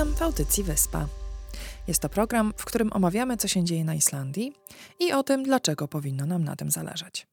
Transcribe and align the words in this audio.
Witam 0.00 0.14
w 0.14 0.22
audycji 0.22 0.64
Wyspa. 0.64 1.06
Jest 1.88 2.02
to 2.02 2.08
program, 2.08 2.52
w 2.56 2.64
którym 2.64 2.92
omawiamy, 2.92 3.36
co 3.36 3.48
się 3.48 3.64
dzieje 3.64 3.84
na 3.84 3.94
Islandii 3.94 4.52
i 4.98 5.12
o 5.12 5.22
tym, 5.22 5.42
dlaczego 5.42 5.88
powinno 5.88 6.26
nam 6.26 6.44
na 6.44 6.56
tym 6.56 6.70
zależeć. 6.70 7.26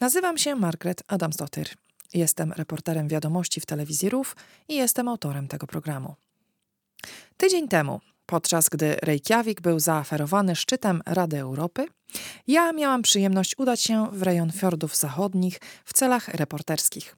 Nazywam 0.00 0.38
się 0.38 0.54
Margaret 0.54 1.02
Adamsdottir. 1.08 1.68
Jestem 2.14 2.52
reporterem 2.52 3.08
wiadomości 3.08 3.60
w 3.60 3.66
telewizji 3.66 4.10
RUF 4.10 4.36
i 4.68 4.74
jestem 4.74 5.08
autorem 5.08 5.48
tego 5.48 5.66
programu. 5.66 6.14
Tydzień 7.36 7.68
temu, 7.68 8.00
podczas 8.26 8.68
gdy 8.68 8.96
Reykjavik 9.02 9.60
był 9.60 9.80
zaaferowany 9.80 10.56
szczytem 10.56 11.02
Rady 11.06 11.38
Europy, 11.38 11.86
ja 12.46 12.72
miałam 12.72 13.02
przyjemność 13.02 13.58
udać 13.58 13.80
się 13.80 14.06
w 14.12 14.22
rejon 14.22 14.52
fiordów 14.52 14.96
zachodnich 14.96 15.60
w 15.84 15.92
celach 15.92 16.28
reporterskich. 16.28 17.16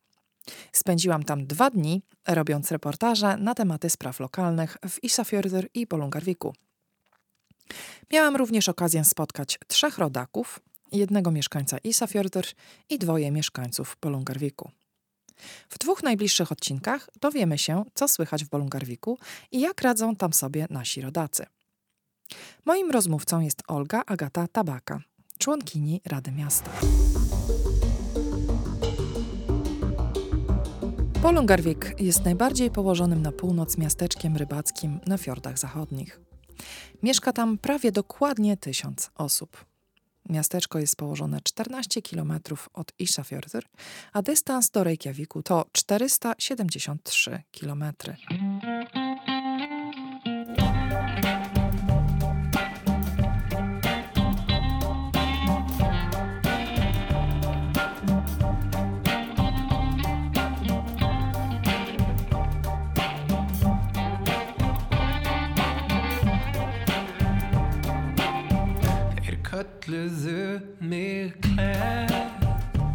Spędziłam 0.73 1.23
tam 1.23 1.47
dwa 1.47 1.71
dni, 1.71 2.03
robiąc 2.29 2.71
reportaże 2.71 3.37
na 3.37 3.55
tematy 3.55 3.91
spraw 3.91 4.21
lokalnych 4.21 4.77
w 4.89 5.05
Isafjordur 5.05 5.69
i 5.75 5.87
Polungarviku. 5.87 6.55
Miałam 8.13 8.37
również 8.37 8.69
okazję 8.69 9.05
spotkać 9.05 9.59
trzech 9.67 9.99
rodaków, 9.99 10.61
jednego 10.93 11.31
mieszkańca 11.31 11.79
Isafjordur 11.79 12.45
i 12.89 12.99
dwoje 12.99 13.31
mieszkańców 13.31 13.97
Polungarviku. 13.97 14.71
W 15.69 15.79
dwóch 15.79 16.03
najbliższych 16.03 16.53
odcinkach 16.53 17.09
dowiemy 17.21 17.59
się, 17.59 17.85
co 17.95 18.09
słychać 18.09 18.45
w 18.45 18.49
Bolungarwiku 18.49 19.19
i 19.53 19.61
jak 19.61 19.83
radzą 19.83 20.17
tam 20.17 20.33
sobie 20.33 20.67
nasi 20.71 21.01
rodacy. 21.01 21.47
Moim 22.65 22.91
rozmówcą 22.91 23.41
jest 23.41 23.63
Olga 23.69 24.03
Agata 24.07 24.49
Tabaka, 24.49 25.01
członkini 25.39 26.01
Rady 26.05 26.33
Miasta. 26.33 26.71
Polungarwik 31.23 31.95
jest 31.99 32.25
najbardziej 32.25 32.71
położonym 32.71 33.23
na 33.23 33.33
północ 33.33 33.79
miasteczkiem 33.79 34.37
rybackim 34.37 35.01
na 35.07 35.19
fiordach 35.19 35.59
zachodnich. 35.59 36.21
Mieszka 37.03 37.33
tam 37.33 37.59
prawie 37.59 37.93
dokładnie 37.93 38.57
tysiąc 38.57 39.11
osób. 39.15 39.65
Miasteczko 40.29 40.79
jest 40.79 40.97
położone 40.97 41.41
14 41.43 42.03
km 42.03 42.33
od 42.73 42.93
Isafjordur, 42.99 43.65
a 44.13 44.23
dystans 44.23 44.71
do 44.71 44.85
Reykjaviku 44.85 45.43
to 45.43 45.67
473 45.73 47.43
km. 47.61 47.85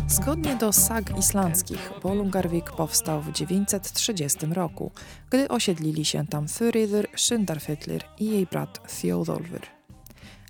Zgodnie 0.08 0.56
do 0.56 0.74
sag 0.74 1.18
islandzkich, 1.18 1.92
Bolungarvik 2.04 2.72
powstał 2.72 3.22
w 3.22 3.32
930 3.32 4.46
roku, 4.46 4.92
gdy 5.30 5.48
osiedlili 5.48 6.06
się 6.06 6.28
tam 6.28 6.48
Thuridr 6.48 7.08
Syndarfyllir 7.16 8.04
i 8.20 8.26
jej 8.26 8.46
brat 8.46 9.00
Thjodolfr. 9.00 9.68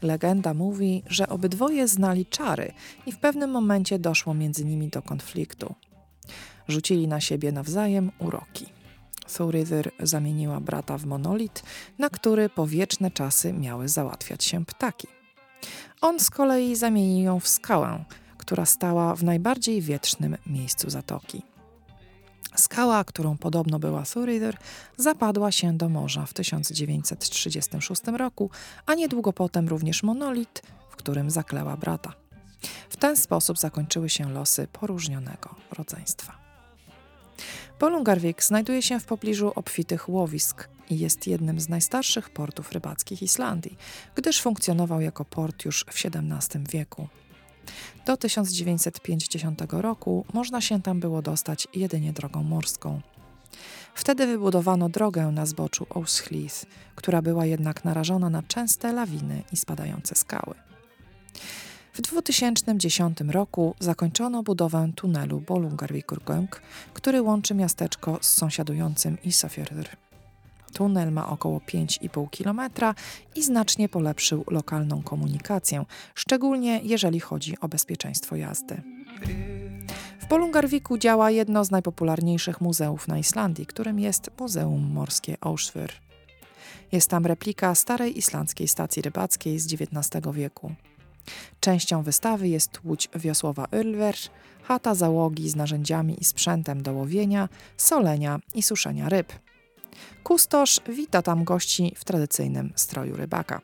Legenda 0.01 0.53
mówi, 0.53 1.03
że 1.07 1.29
obydwoje 1.29 1.87
znali 1.87 2.25
czary 2.25 2.71
i 3.05 3.11
w 3.11 3.17
pewnym 3.17 3.51
momencie 3.51 3.99
doszło 3.99 4.33
między 4.33 4.65
nimi 4.65 4.89
do 4.89 5.01
konfliktu. 5.01 5.75
Rzucili 6.67 7.07
na 7.07 7.21
siebie 7.21 7.51
nawzajem 7.51 8.11
uroki. 8.19 8.65
Thuridr 9.37 9.91
zamieniła 9.99 10.59
brata 10.59 10.97
w 10.97 11.05
monolit, 11.05 11.63
na 11.99 12.09
który 12.09 12.49
po 12.49 12.67
wieczne 12.67 13.11
czasy 13.11 13.53
miały 13.53 13.89
załatwiać 13.89 14.43
się 14.43 14.65
ptaki. 14.65 15.16
On 16.01 16.19
z 16.19 16.29
kolei 16.29 16.75
zamienił 16.75 17.25
ją 17.25 17.39
w 17.39 17.47
skałę, 17.47 18.03
która 18.37 18.65
stała 18.65 19.15
w 19.15 19.23
najbardziej 19.23 19.81
wietrznym 19.81 20.37
miejscu 20.45 20.89
zatoki. 20.89 21.41
Skała, 22.55 23.03
którą 23.03 23.37
podobno 23.37 23.79
była 23.79 24.03
Thuridr, 24.03 24.57
zapadła 24.97 25.51
się 25.51 25.77
do 25.77 25.89
morza 25.89 26.25
w 26.25 26.33
1936 26.33 28.01
roku, 28.07 28.49
a 28.85 28.93
niedługo 28.93 29.33
potem 29.33 29.67
również 29.67 30.03
monolit, 30.03 30.61
w 30.89 30.95
którym 30.95 31.31
zakleła 31.31 31.77
brata. 31.77 32.13
W 32.89 32.97
ten 32.97 33.17
sposób 33.17 33.57
zakończyły 33.57 34.09
się 34.09 34.29
losy 34.29 34.67
poróżnionego 34.67 35.55
rodzeństwa. 35.77 36.37
Polungarvik 37.79 38.43
znajduje 38.43 38.81
się 38.81 38.99
w 38.99 39.05
pobliżu 39.05 39.51
obfitych 39.55 40.09
łowisk 40.09 40.67
i 40.89 40.99
jest 40.99 41.27
jednym 41.27 41.59
z 41.59 41.69
najstarszych 41.69 42.29
portów 42.29 42.71
rybackich 42.71 43.21
Islandii, 43.21 43.77
gdyż 44.15 44.41
funkcjonował 44.41 45.01
jako 45.01 45.25
port 45.25 45.65
już 45.65 45.85
w 45.89 46.05
XVII 46.05 46.63
wieku. 46.69 47.07
Do 48.05 48.17
1950 48.17 49.61
roku 49.73 50.25
można 50.33 50.61
się 50.61 50.81
tam 50.81 50.99
było 50.99 51.21
dostać 51.21 51.67
jedynie 51.73 52.13
drogą 52.13 52.43
morską. 52.43 53.01
Wtedy 53.93 54.27
wybudowano 54.27 54.89
drogę 54.89 55.31
na 55.31 55.45
zboczu 55.45 55.87
Oushlith, 55.89 56.65
która 56.95 57.21
była 57.21 57.45
jednak 57.45 57.85
narażona 57.85 58.29
na 58.29 58.43
częste 58.43 58.93
lawiny 58.93 59.43
i 59.51 59.57
spadające 59.57 60.15
skały. 60.15 60.55
W 61.97 62.01
2010 62.01 63.21
roku 63.29 63.75
zakończono 63.79 64.43
budowę 64.43 64.91
tunelu 64.95 65.41
Bolungarvikurgöng, 65.41 66.47
który 66.93 67.21
łączy 67.21 67.55
miasteczko 67.55 68.17
z 68.21 68.33
sąsiadującym 68.33 69.17
Isafjordur. 69.23 69.85
Tunel 70.73 71.11
ma 71.11 71.29
około 71.29 71.59
5,5 71.59 72.27
km 72.29 72.61
i 73.35 73.43
znacznie 73.43 73.89
polepszył 73.89 74.43
lokalną 74.47 75.03
komunikację, 75.03 75.85
szczególnie 76.15 76.79
jeżeli 76.83 77.19
chodzi 77.19 77.59
o 77.59 77.67
bezpieczeństwo 77.67 78.35
jazdy. 78.35 78.81
W 80.19 80.25
Polungarviku 80.27 80.97
działa 80.97 81.31
jedno 81.31 81.65
z 81.65 81.71
najpopularniejszych 81.71 82.61
muzeów 82.61 83.07
na 83.07 83.17
Islandii, 83.17 83.65
którym 83.65 83.99
jest 83.99 84.29
Muzeum 84.39 84.91
Morskie 84.93 85.37
Auschwitz. 85.41 86.01
Jest 86.91 87.09
tam 87.09 87.25
replika 87.25 87.75
starej 87.75 88.17
islandzkiej 88.17 88.67
stacji 88.67 89.01
rybackiej 89.01 89.59
z 89.59 89.73
XIX 89.73 90.25
wieku. 90.33 90.71
Częścią 91.59 92.03
wystawy 92.03 92.47
jest 92.47 92.79
łódź 92.83 93.09
wiosłowa 93.15 93.65
Ölver, 93.65 94.29
chata 94.63 94.95
załogi 94.95 95.49
z 95.49 95.55
narzędziami 95.55 96.21
i 96.21 96.25
sprzętem 96.25 96.83
do 96.83 96.93
łowienia, 96.93 97.49
solenia 97.77 98.39
i 98.55 98.63
suszenia 98.63 99.09
ryb. 99.09 99.33
Kustosz 100.23 100.81
wita 100.89 101.21
tam 101.21 101.43
gości 101.43 101.93
w 101.95 102.05
tradycyjnym 102.05 102.73
stroju 102.75 103.15
rybaka. 103.15 103.61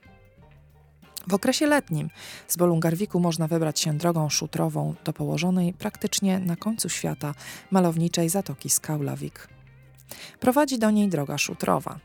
W 1.28 1.34
okresie 1.34 1.68
letnim 1.68 2.09
z 2.47 2.57
Bolungarwiku 2.57 3.19
można 3.19 3.47
wybrać 3.47 3.80
się 3.80 3.94
drogą 3.94 4.30
szutrową 4.30 4.95
do 5.03 5.13
położonej 5.13 5.74
praktycznie 5.74 6.40
na 6.40 6.56
końcu 6.56 6.90
świata 6.90 7.34
malowniczej 7.72 8.30
zatoki 8.30 8.69
Skaulawik. 8.69 9.47
Prowadzi 10.40 10.80
do 10.80 10.91
niej 10.91 11.09
droga 11.09 11.38
szutrowa. 11.38 12.00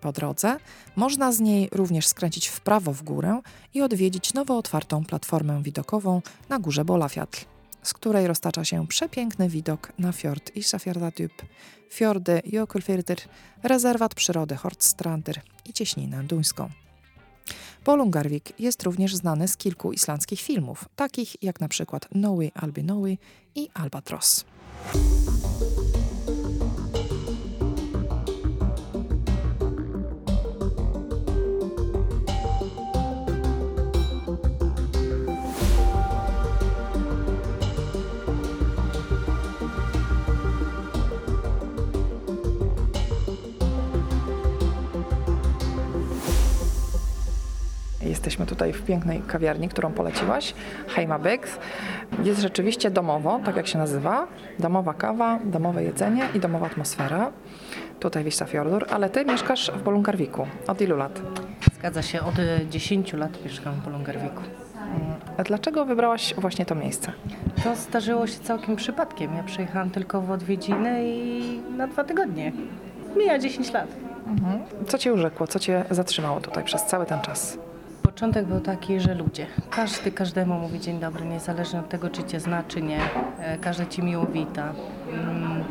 Po 0.00 0.12
drodze 0.12 0.56
można 0.96 1.32
z 1.32 1.40
niej 1.40 1.68
również 1.72 2.06
skręcić 2.06 2.48
w 2.48 2.60
prawo 2.60 2.92
w 2.92 3.02
górę 3.02 3.40
i 3.74 3.82
odwiedzić 3.82 4.34
nowo 4.34 4.58
otwartą 4.58 5.04
platformę 5.04 5.62
widokową 5.62 6.22
na 6.48 6.58
górze 6.58 6.84
Bolafjatl, 6.84 7.44
z 7.82 7.94
której 7.94 8.26
roztacza 8.26 8.64
się 8.64 8.86
przepiękny 8.86 9.48
widok 9.48 9.92
na 9.98 10.12
fiord 10.12 10.56
Isafjordatyp, 10.56 11.32
fiordy 11.90 12.42
Jökulfjörður, 12.46 13.20
rezerwat 13.62 14.14
przyrody 14.14 14.56
Hortstrandir 14.56 15.40
i 15.66 15.72
cieśninę 15.72 16.24
duńską. 16.24 16.70
Polungarvik 17.84 18.60
jest 18.60 18.82
również 18.82 19.16
znany 19.16 19.48
z 19.48 19.56
kilku 19.56 19.92
islandzkich 19.92 20.40
filmów, 20.40 20.84
takich 20.96 21.42
jak 21.42 21.60
na 21.60 21.68
przykład 21.68 22.08
Nowy 22.14 22.50
Albi 22.54 22.84
Nowy 22.84 23.16
i 23.54 23.68
Albatros. 23.74 24.44
Jesteśmy 48.08 48.46
tutaj 48.46 48.72
w 48.72 48.82
pięknej 48.82 49.20
kawiarni, 49.20 49.68
którą 49.68 49.92
poleciłaś, 49.92 50.54
Heima 50.88 51.18
Biggs. 51.18 51.58
Jest 52.24 52.40
rzeczywiście 52.40 52.90
domowo, 52.90 53.40
tak 53.44 53.56
jak 53.56 53.66
się 53.66 53.78
nazywa. 53.78 54.26
Domowa 54.58 54.94
kawa, 54.94 55.38
domowe 55.44 55.84
jedzenie 55.84 56.28
i 56.34 56.40
domowa 56.40 56.66
atmosfera. 56.66 57.30
Tutaj 58.00 58.24
Wista 58.24 58.44
Fjordur, 58.44 58.86
ale 58.90 59.10
ty 59.10 59.24
mieszkasz 59.24 59.70
w 59.70 59.82
Bolungarwiku. 59.82 60.46
Od 60.66 60.80
ilu 60.80 60.96
lat? 60.96 61.20
Zgadza 61.78 62.02
się, 62.02 62.20
od 62.20 62.34
10 62.70 63.12
lat 63.12 63.44
mieszkam 63.44 63.74
w 63.74 63.84
Bolungarwiku. 63.84 64.42
A 65.36 65.42
dlaczego 65.42 65.84
wybrałaś 65.84 66.34
właśnie 66.38 66.66
to 66.66 66.74
miejsce? 66.74 67.12
To 67.64 67.76
zdarzyło 67.76 68.26
się 68.26 68.38
całkiem 68.40 68.76
przypadkiem. 68.76 69.36
Ja 69.36 69.42
przyjechałam 69.42 69.90
tylko 69.90 70.22
w 70.22 70.30
odwiedziny 70.30 71.04
i 71.04 71.60
na 71.76 71.86
dwa 71.86 72.04
tygodnie. 72.04 72.52
Mija 73.16 73.38
10 73.38 73.72
lat. 73.72 73.88
Co 74.86 74.98
cię 74.98 75.12
urzekło? 75.14 75.46
Co 75.46 75.58
cię 75.58 75.84
zatrzymało 75.90 76.40
tutaj 76.40 76.64
przez 76.64 76.84
cały 76.84 77.06
ten 77.06 77.20
czas? 77.20 77.58
Początek 78.18 78.46
był 78.46 78.60
taki, 78.60 79.00
że 79.00 79.14
ludzie. 79.14 79.46
Każdy 79.70 80.10
każdemu 80.10 80.54
mówi 80.58 80.80
dzień 80.80 81.00
dobry, 81.00 81.24
niezależnie 81.24 81.80
od 81.80 81.88
tego, 81.88 82.10
czy 82.10 82.24
cię 82.24 82.40
zna, 82.40 82.62
czy 82.68 82.82
nie. 82.82 83.00
E, 83.38 83.58
Każdy 83.58 83.86
ci 83.86 84.02
miło 84.02 84.26
wita. 84.26 84.72
Mm, 85.12 85.64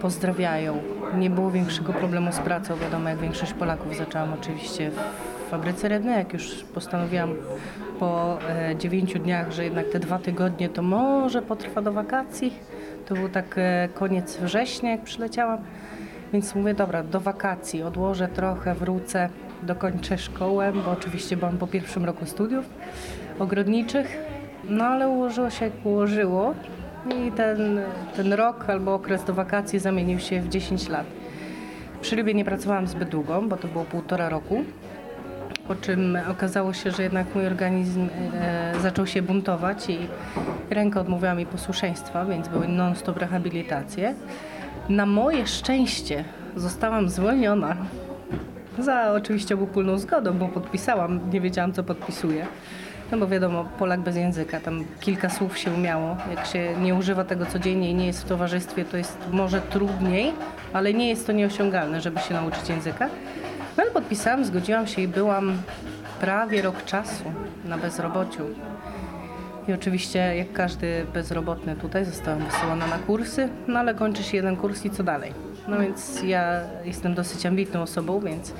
Pozdrawiają. 0.00 0.78
Nie 1.18 1.30
było 1.30 1.50
większego 1.50 1.92
problemu 1.92 2.32
z 2.32 2.38
pracą. 2.38 2.76
Wiadomo, 2.76 3.08
jak 3.08 3.18
większość 3.18 3.52
Polaków 3.52 3.96
zaczęłam 3.96 4.32
oczywiście 4.32 4.90
w 4.90 5.50
fabryce 5.50 5.88
Redne, 5.88 6.12
jak 6.12 6.32
już 6.32 6.64
postanowiłam 6.74 7.34
po 8.00 8.38
e, 8.48 8.76
dziewięciu 8.76 9.18
dniach, 9.18 9.52
że 9.52 9.64
jednak 9.64 9.88
te 9.88 9.98
dwa 9.98 10.18
tygodnie 10.18 10.68
to 10.68 10.82
może 10.82 11.42
potrwa 11.42 11.82
do 11.82 11.92
wakacji. 11.92 12.52
To 13.06 13.14
był 13.14 13.28
tak 13.28 13.54
e, 13.58 13.88
koniec 13.94 14.36
września, 14.36 14.90
jak 14.90 15.02
przyleciałam. 15.02 15.58
Więc 16.32 16.54
mówię, 16.54 16.74
dobra, 16.74 17.02
do 17.02 17.20
wakacji 17.20 17.82
odłożę 17.82 18.28
trochę, 18.28 18.74
wrócę, 18.74 19.28
dokończę 19.64 20.18
szkołę, 20.18 20.72
bo 20.84 20.90
oczywiście 20.90 21.36
byłam 21.36 21.58
po 21.58 21.66
pierwszym 21.66 22.04
roku 22.04 22.26
studiów 22.26 22.64
ogrodniczych. 23.38 24.16
No 24.68 24.84
ale 24.84 25.08
ułożyło 25.08 25.50
się 25.50 25.64
jak 25.64 25.86
ułożyło 25.86 26.54
i 27.10 27.32
ten, 27.32 27.80
ten 28.16 28.32
rok 28.32 28.64
albo 28.70 28.94
okres 28.94 29.24
do 29.24 29.34
wakacji 29.34 29.78
zamienił 29.78 30.18
się 30.18 30.40
w 30.40 30.48
10 30.48 30.88
lat. 30.88 31.06
Przy 32.00 32.16
rybie 32.16 32.34
nie 32.34 32.44
pracowałam 32.44 32.86
zbyt 32.86 33.08
długo, 33.08 33.42
bo 33.42 33.56
to 33.56 33.68
było 33.68 33.84
półtora 33.84 34.28
roku. 34.28 34.64
Po 35.68 35.74
czym 35.74 36.18
okazało 36.30 36.72
się, 36.72 36.90
że 36.90 37.02
jednak 37.02 37.34
mój 37.34 37.46
organizm 37.46 38.08
e, 38.34 38.74
zaczął 38.82 39.06
się 39.06 39.22
buntować 39.22 39.90
i 39.90 39.98
ręka 40.70 41.00
odmówiła 41.00 41.34
mi 41.34 41.46
posłuszeństwa, 41.46 42.24
więc 42.24 42.48
były 42.48 42.68
non-stop 42.68 43.16
rehabilitacje. 43.16 44.14
Na 44.88 45.06
moje 45.06 45.46
szczęście 45.46 46.24
zostałam 46.56 47.08
zwolniona. 47.08 47.76
Za 48.78 49.12
oczywiście 49.12 49.54
obopólną 49.54 49.98
zgodą, 49.98 50.32
bo 50.32 50.48
podpisałam, 50.48 51.20
nie 51.32 51.40
wiedziałam 51.40 51.72
co 51.72 51.84
podpisuję. 51.84 52.46
No 53.12 53.18
bo 53.18 53.26
wiadomo, 53.26 53.64
Polak 53.78 54.00
bez 54.00 54.16
języka, 54.16 54.60
tam 54.60 54.84
kilka 55.00 55.30
słów 55.30 55.58
się 55.58 55.70
umiało. 55.70 56.16
Jak 56.36 56.46
się 56.46 56.74
nie 56.80 56.94
używa 56.94 57.24
tego 57.24 57.46
codziennie 57.46 57.90
i 57.90 57.94
nie 57.94 58.06
jest 58.06 58.22
w 58.22 58.28
towarzystwie, 58.28 58.84
to 58.84 58.96
jest 58.96 59.18
może 59.32 59.60
trudniej, 59.60 60.32
ale 60.72 60.94
nie 60.94 61.08
jest 61.08 61.26
to 61.26 61.32
nieosiągalne, 61.32 62.00
żeby 62.00 62.20
się 62.20 62.34
nauczyć 62.34 62.68
języka. 62.68 63.08
No 63.76 63.82
ale 63.82 63.90
podpisałam, 63.90 64.44
zgodziłam 64.44 64.86
się 64.86 65.02
i 65.02 65.08
byłam 65.08 65.56
prawie 66.20 66.62
rok 66.62 66.84
czasu 66.84 67.24
na 67.64 67.78
bezrobociu. 67.78 68.42
I 69.68 69.72
oczywiście, 69.72 70.36
jak 70.36 70.52
każdy 70.52 71.06
bezrobotny 71.14 71.76
tutaj, 71.76 72.04
zostałam 72.04 72.44
wysyłana 72.44 72.86
na 72.86 72.98
kursy, 72.98 73.48
no 73.68 73.78
ale 73.80 73.94
kończy 73.94 74.22
się 74.22 74.36
jeden 74.36 74.56
kurs 74.56 74.84
i 74.84 74.90
co 74.90 75.02
dalej? 75.02 75.43
No 75.68 75.78
więc 75.78 76.22
ja 76.22 76.60
jestem 76.84 77.14
dosyć 77.14 77.46
ambitną 77.46 77.82
osobą, 77.82 78.20
więc 78.20 78.54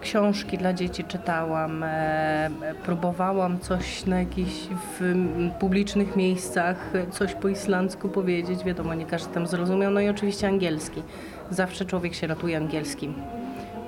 książki 0.00 0.58
dla 0.58 0.72
dzieci 0.72 1.04
czytałam, 1.04 1.82
e, 1.82 2.50
próbowałam 2.84 3.58
coś 3.58 4.06
na 4.06 4.18
jakichś 4.18 4.52
w 5.00 5.14
publicznych 5.60 6.16
miejscach, 6.16 6.92
coś 7.10 7.34
po 7.34 7.48
islandzku 7.48 8.08
powiedzieć, 8.08 8.64
wiadomo, 8.64 8.94
nie 8.94 9.06
każdy 9.06 9.34
tam 9.34 9.46
zrozumiał, 9.46 9.90
no 9.90 10.00
i 10.00 10.08
oczywiście 10.08 10.48
angielski. 10.48 11.02
Zawsze 11.50 11.84
człowiek 11.84 12.14
się 12.14 12.26
ratuje 12.26 12.56
angielskim, 12.56 13.14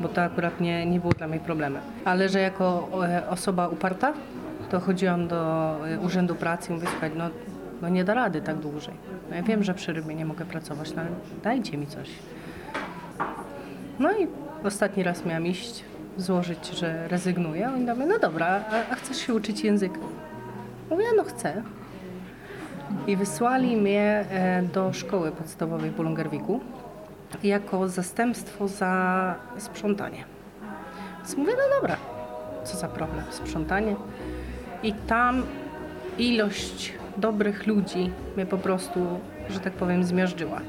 bo 0.00 0.08
to 0.08 0.22
akurat 0.22 0.60
nie, 0.60 0.86
nie 0.86 1.00
było 1.00 1.12
dla 1.12 1.28
mnie 1.28 1.40
problemem. 1.40 1.82
Ale 2.04 2.28
że 2.28 2.40
jako 2.40 2.88
e, 3.08 3.28
osoba 3.28 3.68
uparta, 3.68 4.12
to 4.70 4.80
chodziłam 4.80 5.28
do 5.28 5.76
e, 5.86 5.98
Urzędu 6.00 6.34
Pracy 6.34 6.70
i 6.70 6.74
mówię, 6.74 6.86
słuchaj, 6.90 7.10
no, 7.16 7.24
no 7.82 7.88
nie 7.88 8.04
da 8.04 8.14
rady 8.14 8.40
tak 8.40 8.56
dłużej. 8.56 8.94
No 9.30 9.36
ja 9.36 9.42
wiem, 9.42 9.64
że 9.64 9.74
przy 9.74 9.92
rybie 9.92 10.14
nie 10.14 10.24
mogę 10.24 10.44
pracować, 10.44 10.94
no 10.94 11.02
ale 11.02 11.10
dajcie 11.42 11.78
mi 11.78 11.86
coś. 11.86 12.08
No 14.02 14.12
i 14.12 14.28
ostatni 14.64 15.02
raz 15.02 15.26
miałam 15.26 15.46
iść, 15.46 15.84
złożyć, 16.16 16.66
że 16.66 17.08
rezygnuję. 17.08 17.68
Oni 17.68 17.84
mówią, 17.84 18.06
no 18.06 18.18
dobra, 18.18 18.46
a, 18.70 18.92
a 18.92 18.94
chcesz 18.94 19.16
się 19.16 19.34
uczyć 19.34 19.64
języka? 19.64 19.98
Mówię, 20.90 21.04
no 21.16 21.24
chcę. 21.24 21.62
I 23.06 23.16
wysłali 23.16 23.76
mnie 23.76 24.24
e, 24.30 24.62
do 24.62 24.92
szkoły 24.92 25.32
podstawowej 25.32 25.90
w 25.90 25.96
Bolungarwiku 25.96 26.60
jako 27.42 27.88
zastępstwo 27.88 28.68
za 28.68 29.34
sprzątanie. 29.58 30.24
Więc 31.18 31.36
mówię, 31.36 31.52
no 31.52 31.80
dobra, 31.80 31.96
co 32.64 32.76
za 32.76 32.88
problem, 32.88 33.24
sprzątanie. 33.30 33.96
I 34.82 34.92
tam 34.92 35.42
ilość 36.18 36.92
dobrych 37.16 37.66
ludzi 37.66 38.10
mnie 38.36 38.46
po 38.46 38.58
prostu, 38.58 39.20
że 39.50 39.60
tak 39.60 39.72
powiem, 39.72 40.04
zmiażdżyła. 40.04 40.60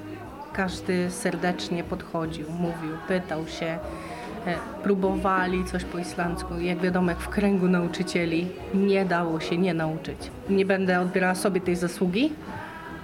Każdy 0.54 1.12
serdecznie 1.12 1.84
podchodził, 1.84 2.46
mówił, 2.52 2.98
pytał 3.08 3.48
się, 3.48 3.66
e, 3.66 3.80
próbowali 4.84 5.66
coś 5.66 5.84
po 5.84 5.98
islandzku. 5.98 6.60
Jak 6.60 6.80
wiadomo, 6.80 7.10
jak 7.12 7.20
w 7.20 7.30
kręgu 7.30 7.68
nauczycieli 7.68 8.48
nie 8.74 9.06
dało 9.06 9.40
się 9.40 9.58
nie 9.58 9.74
nauczyć. 9.74 10.18
Nie 10.50 10.66
będę 10.66 11.00
odbierała 11.00 11.36
sobie 11.36 11.62
tej 11.62 11.76
zasługi, 11.76 12.34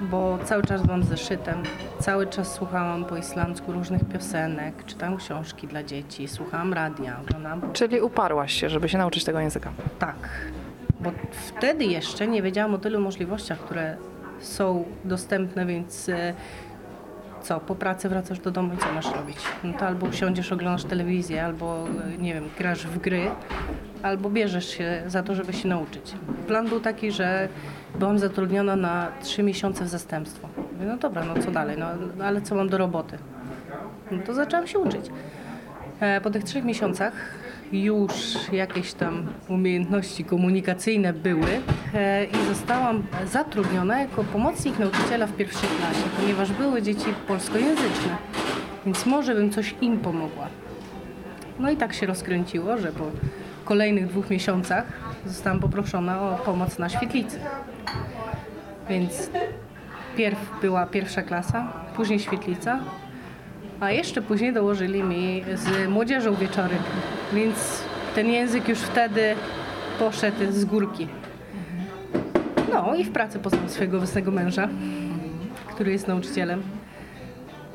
bo 0.01 0.39
cały 0.43 0.63
czas 0.63 0.81
byłam 0.81 1.03
zeszytem, 1.03 1.63
cały 1.99 2.27
czas 2.27 2.53
słuchałam 2.53 3.05
po 3.05 3.17
islandzku 3.17 3.71
różnych 3.71 4.05
piosenek, 4.05 4.85
czytałam 4.85 5.17
książki 5.17 5.67
dla 5.67 5.83
dzieci, 5.83 6.27
słuchałam 6.27 6.73
radia, 6.73 7.19
oglądałam 7.21 7.61
Czyli 7.73 8.01
uparłaś 8.01 8.53
się, 8.53 8.69
żeby 8.69 8.89
się 8.89 8.97
nauczyć 8.97 9.23
tego 9.23 9.39
języka. 9.39 9.71
tak, 9.99 10.29
bo 10.99 11.11
wtedy 11.31 11.85
jeszcze 11.85 12.27
nie 12.27 12.41
wiedziałam 12.41 12.73
o 12.73 12.77
tylu 12.77 13.01
możliwościach, 13.01 13.59
które 13.59 13.97
są 14.39 14.85
dostępne, 15.05 15.65
więc 15.65 16.09
e, 16.09 16.33
co, 17.39 17.59
po 17.59 17.75
pracy 17.75 18.09
wracasz 18.09 18.39
do 18.39 18.51
domu 18.51 18.73
i 18.73 18.77
co 18.77 18.91
masz 18.93 19.11
robić? 19.15 19.37
No 19.63 19.73
to 19.73 19.87
albo 19.87 20.07
usiądziesz, 20.07 20.51
oglądasz 20.51 20.83
telewizję, 20.83 21.45
albo 21.45 21.87
e, 22.13 22.17
nie 22.17 22.33
wiem, 22.33 22.43
grasz 22.57 22.87
w 22.87 22.99
gry, 22.99 23.31
albo 24.03 24.29
bierzesz 24.29 24.69
się 24.69 25.03
za 25.07 25.23
to, 25.23 25.35
żeby 25.35 25.53
się 25.53 25.67
nauczyć. 25.67 26.13
Plan 26.47 26.67
był 26.69 26.79
taki, 26.79 27.11
że 27.11 27.49
byłam 27.99 28.19
zatrudniona 28.19 28.75
na 28.75 29.07
trzy 29.21 29.43
miesiące 29.43 29.85
w 29.85 29.87
zastępstwo. 29.87 30.49
No 30.87 30.97
dobra, 30.97 31.23
no 31.25 31.43
co 31.43 31.51
dalej, 31.51 31.77
no 31.77 31.85
no 32.17 32.25
ale 32.25 32.41
co 32.41 32.55
mam 32.55 32.69
do 32.69 32.77
roboty? 32.77 33.17
No 34.11 34.17
to 34.25 34.33
zaczęłam 34.33 34.67
się 34.67 34.79
uczyć. 34.79 35.05
E, 35.99 36.21
Po 36.21 36.29
tych 36.29 36.43
trzech 36.43 36.63
miesiącach 36.63 37.13
już 37.71 38.11
jakieś 38.51 38.93
tam 38.93 39.27
umiejętności 39.47 40.23
komunikacyjne 40.23 41.13
były 41.13 41.61
e, 41.93 42.25
i 42.25 42.47
zostałam 42.47 43.03
zatrudniona 43.25 43.99
jako 43.99 44.23
pomocnik 44.23 44.79
nauczyciela 44.79 45.27
w 45.27 45.33
pierwszej 45.33 45.69
klasie, 45.69 46.03
ponieważ 46.19 46.51
były 46.51 46.81
dzieci 46.81 47.05
polskojęzyczne, 47.27 48.17
więc 48.85 49.05
może 49.05 49.35
bym 49.35 49.49
coś 49.51 49.75
im 49.81 49.99
pomogła. 49.99 50.47
No 51.59 51.71
i 51.71 51.77
tak 51.77 51.93
się 51.93 52.05
rozkręciło, 52.05 52.77
że 52.77 52.91
po 52.91 53.11
kolejnych 53.65 54.07
dwóch 54.07 54.29
miesiącach 54.29 54.85
zostałam 55.25 55.59
poproszona 55.59 56.21
o 56.21 56.35
pomoc 56.35 56.79
na 56.79 56.89
świetlicy. 56.89 57.39
Więc 58.89 59.29
pierw 60.17 60.61
była 60.61 60.85
pierwsza 60.85 61.21
klasa, 61.21 61.73
później 61.95 62.19
świetlica, 62.19 62.79
a 63.79 63.91
jeszcze 63.91 64.21
później 64.21 64.53
dołożyli 64.53 65.03
mi 65.03 65.43
z 65.55 65.89
młodzieżą 65.89 66.35
wieczory, 66.35 66.75
więc 67.33 67.83
ten 68.15 68.27
język 68.27 68.67
już 68.69 68.79
wtedy 68.79 69.35
poszedł 69.99 70.37
z 70.51 70.65
górki. 70.65 71.07
No 72.73 72.95
i 72.95 73.03
w 73.03 73.11
pracy 73.11 73.39
poznałam 73.39 73.69
swojego 73.69 73.97
obecnego 73.97 74.31
męża, 74.31 74.69
który 75.67 75.91
jest 75.91 76.07
nauczycielem. 76.07 76.61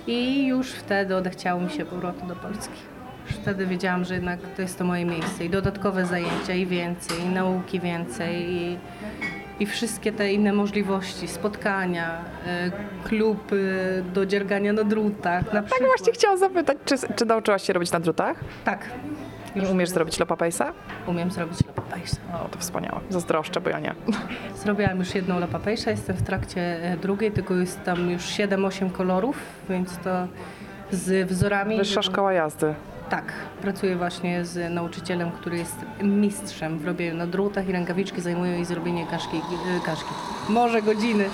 I 0.06 0.46
już 0.46 0.70
wtedy 0.70 1.16
odechciało 1.16 1.60
mi 1.60 1.70
się 1.70 1.84
powrotu 1.84 2.26
do 2.26 2.36
Polski. 2.36 2.80
Już 3.26 3.36
wtedy 3.36 3.66
wiedziałam, 3.66 4.04
że 4.04 4.14
jednak 4.14 4.40
to 4.56 4.62
jest 4.62 4.78
to 4.78 4.84
moje 4.84 5.04
miejsce. 5.04 5.44
I 5.44 5.50
dodatkowe 5.50 6.06
zajęcia, 6.06 6.54
i 6.54 6.66
więcej, 6.66 7.20
i 7.20 7.26
nauki 7.28 7.80
więcej, 7.80 8.52
i, 8.52 8.78
i 9.60 9.66
wszystkie 9.66 10.12
te 10.12 10.32
inne 10.32 10.52
możliwości, 10.52 11.28
spotkania, 11.28 12.18
y, 13.04 13.08
klub 13.08 13.52
y, 13.52 14.04
do 14.14 14.26
dziergania 14.26 14.72
na 14.72 14.84
drutach. 14.84 15.44
Na 15.46 15.50
Tak 15.52 15.64
przykład. 15.64 15.88
właśnie 15.90 16.12
chciałam 16.12 16.38
zapytać, 16.38 16.78
czy, 16.84 16.94
czy 17.16 17.26
nauczyłaś 17.26 17.62
się 17.62 17.72
robić 17.72 17.92
na 17.92 18.00
drutach? 18.00 18.36
Tak. 18.64 18.90
I 19.54 19.60
umiesz 19.66 19.88
zrobić 19.88 20.18
lopa 20.18 20.34
pace'a? 20.34 20.72
Umiem 21.06 21.30
zrobić 21.30 21.58
lapapejsa. 21.66 22.16
O, 22.44 22.48
to 22.48 22.58
wspaniałe. 22.58 23.00
Zazdroszczę, 23.10 23.60
bo 23.60 23.70
ja 23.70 23.80
nie. 23.80 23.94
Zrobiłam 24.64 24.98
już 24.98 25.14
jedną 25.14 25.40
lapapejsa, 25.40 25.90
jestem 25.90 26.16
w 26.16 26.22
trakcie 26.22 26.60
e, 26.60 26.96
drugiej, 26.96 27.32
tylko 27.32 27.54
jest 27.54 27.84
tam 27.84 28.10
już 28.10 28.22
7-8 28.22 28.92
kolorów, 28.92 29.36
więc 29.68 29.98
to 29.98 30.26
z 30.90 31.28
wzorami. 31.28 31.76
Wyższa 31.76 32.02
szkoła 32.02 32.32
jazdy. 32.32 32.74
Tak, 33.10 33.32
pracuję 33.62 33.96
właśnie 33.96 34.44
z 34.44 34.74
nauczycielem, 34.74 35.30
który 35.30 35.58
jest 35.58 35.76
mistrzem 36.02 36.78
w 36.78 36.86
robieniu 36.86 37.14
na 37.14 37.26
drutach 37.26 37.68
i 37.68 37.72
rękawiczki 37.72 38.20
zajmują 38.20 38.52
jej 38.52 38.64
zrobienie 38.64 39.06
kaszki, 39.06 39.36
e, 39.36 39.80
kaszki. 39.86 40.10
Może 40.48 40.82
godziny. 40.82 41.24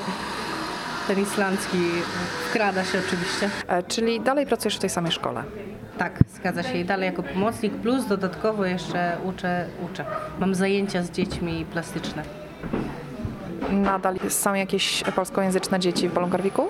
Ten 1.11 1.23
islandzki 1.23 1.79
wkrada 2.49 2.85
się 2.85 2.99
oczywiście. 3.07 3.51
E, 3.69 3.83
czyli 3.83 4.21
dalej 4.21 4.47
pracujesz 4.47 4.77
w 4.77 4.79
tej 4.79 4.91
samej 4.91 5.13
szkole. 5.13 5.45
Tak, 5.99 6.19
zgadza 6.35 6.63
się. 6.63 6.79
I 6.79 6.85
dalej 6.85 7.07
jako 7.07 7.23
pomocnik, 7.23 7.73
plus 7.75 8.07
dodatkowo 8.07 8.65
jeszcze 8.65 9.17
uczę, 9.25 9.67
uczę. 9.85 10.05
Mam 10.39 10.55
zajęcia 10.55 11.03
z 11.03 11.11
dziećmi 11.11 11.67
plastyczne. 11.73 12.23
Nadal 13.71 14.17
są 14.29 14.55
jakieś 14.55 15.03
polskojęzyczne 15.17 15.81
dzieci 15.81 16.09
w 16.09 16.15
Bolongarwiku? 16.15 16.67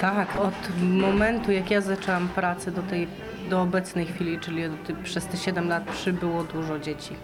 Tak, 0.00 0.40
od 0.40 0.82
momentu 0.82 1.52
jak 1.52 1.70
ja 1.70 1.80
zaczęłam 1.80 2.28
pracę 2.28 2.70
do 2.70 2.82
tej 2.82 3.08
do 3.50 3.62
obecnej 3.62 4.06
chwili, 4.06 4.40
czyli 4.40 4.62
przez 5.04 5.26
te 5.26 5.36
7 5.36 5.68
lat 5.68 5.84
przybyło 5.84 6.44
dużo 6.44 6.78
dzieci. 6.78 7.16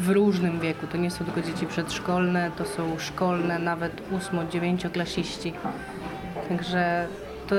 W 0.00 0.08
różnym 0.08 0.60
wieku. 0.60 0.86
To 0.86 0.96
nie 0.96 1.10
są 1.10 1.24
tylko 1.24 1.42
dzieci 1.42 1.66
przedszkolne, 1.66 2.50
to 2.56 2.64
są 2.64 2.98
szkolne, 2.98 3.58
nawet 3.58 3.92
8-9-klasiści. 4.12 5.52
Także 6.48 7.06
to 7.48 7.54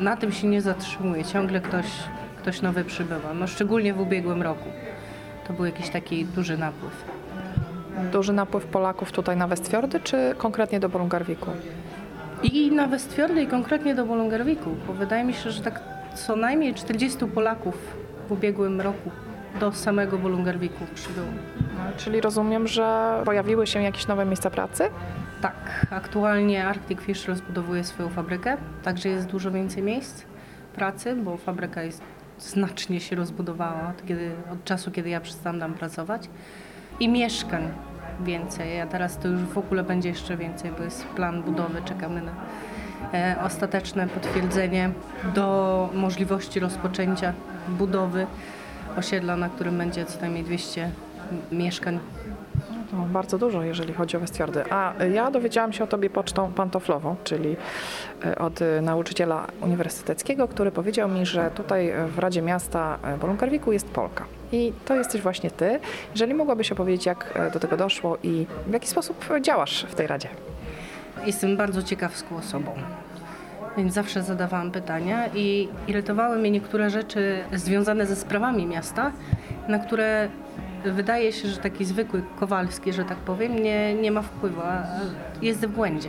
na 0.00 0.16
tym 0.16 0.32
się 0.32 0.46
nie 0.46 0.62
zatrzymuje. 0.62 1.24
Ciągle 1.24 1.60
ktoś, 1.60 1.86
ktoś 2.38 2.62
nowy 2.62 2.84
przybywa. 2.84 3.34
No 3.34 3.46
szczególnie 3.46 3.94
w 3.94 4.00
ubiegłym 4.00 4.42
roku. 4.42 4.68
To 5.46 5.52
był 5.52 5.64
jakiś 5.64 5.88
taki 5.88 6.24
duży 6.24 6.58
napływ. 6.58 7.04
Duży 8.12 8.32
napływ 8.32 8.64
Polaków 8.64 9.12
tutaj 9.12 9.36
na 9.36 9.46
Westfiordy, 9.46 10.00
czy 10.00 10.34
konkretnie 10.38 10.80
do 10.80 10.88
Bolungarwiku? 10.88 11.50
I 12.42 12.70
na 12.72 12.86
Westfiordy 12.86 13.42
i 13.42 13.46
konkretnie 13.46 13.94
do 13.94 14.06
Bolongarwiku, 14.06 14.70
bo 14.86 14.92
wydaje 14.92 15.24
mi 15.24 15.34
się, 15.34 15.50
że 15.50 15.62
tak 15.62 15.80
co 16.14 16.36
najmniej 16.36 16.74
40 16.74 17.18
Polaków 17.26 17.74
w 18.28 18.32
ubiegłym 18.32 18.80
roku 18.80 19.10
do 19.60 19.72
samego 19.72 20.18
Bolongarwiku 20.18 20.84
przybyło. 20.94 21.26
Czyli 21.96 22.20
rozumiem, 22.20 22.66
że 22.66 23.20
pojawiły 23.24 23.66
się 23.66 23.82
jakieś 23.82 24.06
nowe 24.06 24.24
miejsca 24.24 24.50
pracy? 24.50 24.84
Tak, 25.40 25.86
aktualnie 25.90 26.66
Arctic 26.66 27.00
Fish 27.00 27.28
rozbudowuje 27.28 27.84
swoją 27.84 28.08
fabrykę, 28.08 28.56
także 28.82 29.08
jest 29.08 29.26
dużo 29.26 29.50
więcej 29.50 29.82
miejsc 29.82 30.24
pracy, 30.74 31.16
bo 31.16 31.36
fabryka 31.36 31.82
jest 31.82 32.02
znacznie 32.38 33.00
się 33.00 33.16
rozbudowała 33.16 33.90
od, 33.90 34.06
kiedy, 34.06 34.30
od 34.52 34.64
czasu, 34.64 34.90
kiedy 34.90 35.08
ja 35.08 35.20
przestałam 35.20 35.60
tam 35.60 35.74
pracować. 35.74 36.28
I 37.00 37.08
mieszkań 37.08 37.68
więcej, 38.20 38.80
a 38.80 38.86
teraz 38.86 39.18
to 39.18 39.28
już 39.28 39.40
w 39.40 39.58
ogóle 39.58 39.82
będzie 39.82 40.08
jeszcze 40.08 40.36
więcej, 40.36 40.72
bo 40.78 40.84
jest 40.84 41.06
plan 41.06 41.42
budowy, 41.42 41.82
czekamy 41.82 42.22
na 42.22 42.32
e, 43.14 43.36
ostateczne 43.42 44.08
potwierdzenie 44.08 44.90
do 45.34 45.88
możliwości 45.94 46.60
rozpoczęcia 46.60 47.32
budowy 47.68 48.26
osiedla, 48.98 49.36
na 49.36 49.48
którym 49.48 49.78
będzie 49.78 50.06
co 50.06 50.20
najmniej 50.20 50.44
200 50.44 50.90
mieszkań 51.52 51.98
No, 52.92 53.06
bardzo 53.06 53.38
dużo, 53.38 53.62
jeżeli 53.62 53.94
chodzi 53.94 54.16
o 54.16 54.20
Westfiordy. 54.20 54.64
A 54.70 55.02
y, 55.02 55.10
ja 55.10 55.30
dowiedziałam 55.30 55.72
się 55.72 55.84
o 55.84 55.86
tobie 55.86 56.10
pocztą 56.10 56.52
pantoflową, 56.52 57.16
czyli 57.24 57.56
y, 58.26 58.38
od 58.38 58.62
y, 58.62 58.80
nauczyciela 58.82 59.46
uniwersyteckiego, 59.60 60.48
który 60.48 60.70
powiedział 60.70 61.08
mi, 61.08 61.26
że 61.26 61.50
tutaj 61.50 61.92
w 62.08 62.18
Radzie 62.18 62.42
Miasta 62.42 62.98
Bolungarwiku 63.20 63.72
jest 63.72 63.90
Polka. 63.90 64.24
I 64.52 64.72
to 64.84 64.94
jesteś 64.94 65.22
właśnie 65.22 65.50
ty. 65.50 65.80
Jeżeli 66.10 66.34
mogłabyś 66.34 66.72
opowiedzieć, 66.72 67.06
jak 67.06 67.50
do 67.52 67.60
tego 67.60 67.76
doszło 67.76 68.18
i 68.22 68.46
w 68.66 68.72
jaki 68.72 68.88
sposób 68.88 69.24
działasz 69.40 69.86
w 69.88 69.94
tej 69.94 70.06
Radzie? 70.06 70.28
Jestem 71.26 71.56
bardzo 71.56 71.82
ciekawską 71.82 72.36
osobą, 72.36 72.74
więc 73.76 73.94
zawsze 73.94 74.22
zadawałam 74.22 74.70
pytania 74.70 75.26
i 75.34 75.68
irytowały 75.88 76.38
mnie 76.38 76.50
niektóre 76.50 76.90
rzeczy 76.90 77.38
związane 77.52 78.06
ze 78.06 78.16
sprawami 78.16 78.66
miasta, 78.66 79.12
na 79.68 79.78
które 79.78 80.28
wydaje 80.84 81.32
się, 81.32 81.48
że 81.48 81.56
taki 81.56 81.84
zwykły 81.84 82.22
Kowalski, 82.40 82.92
że 82.92 83.04
tak 83.04 83.18
powiem, 83.18 83.62
nie, 83.62 83.94
nie 83.94 84.10
ma 84.10 84.22
wpływu, 84.22 84.60
jest 85.42 85.66
w 85.66 85.70
błędzie. 85.70 86.08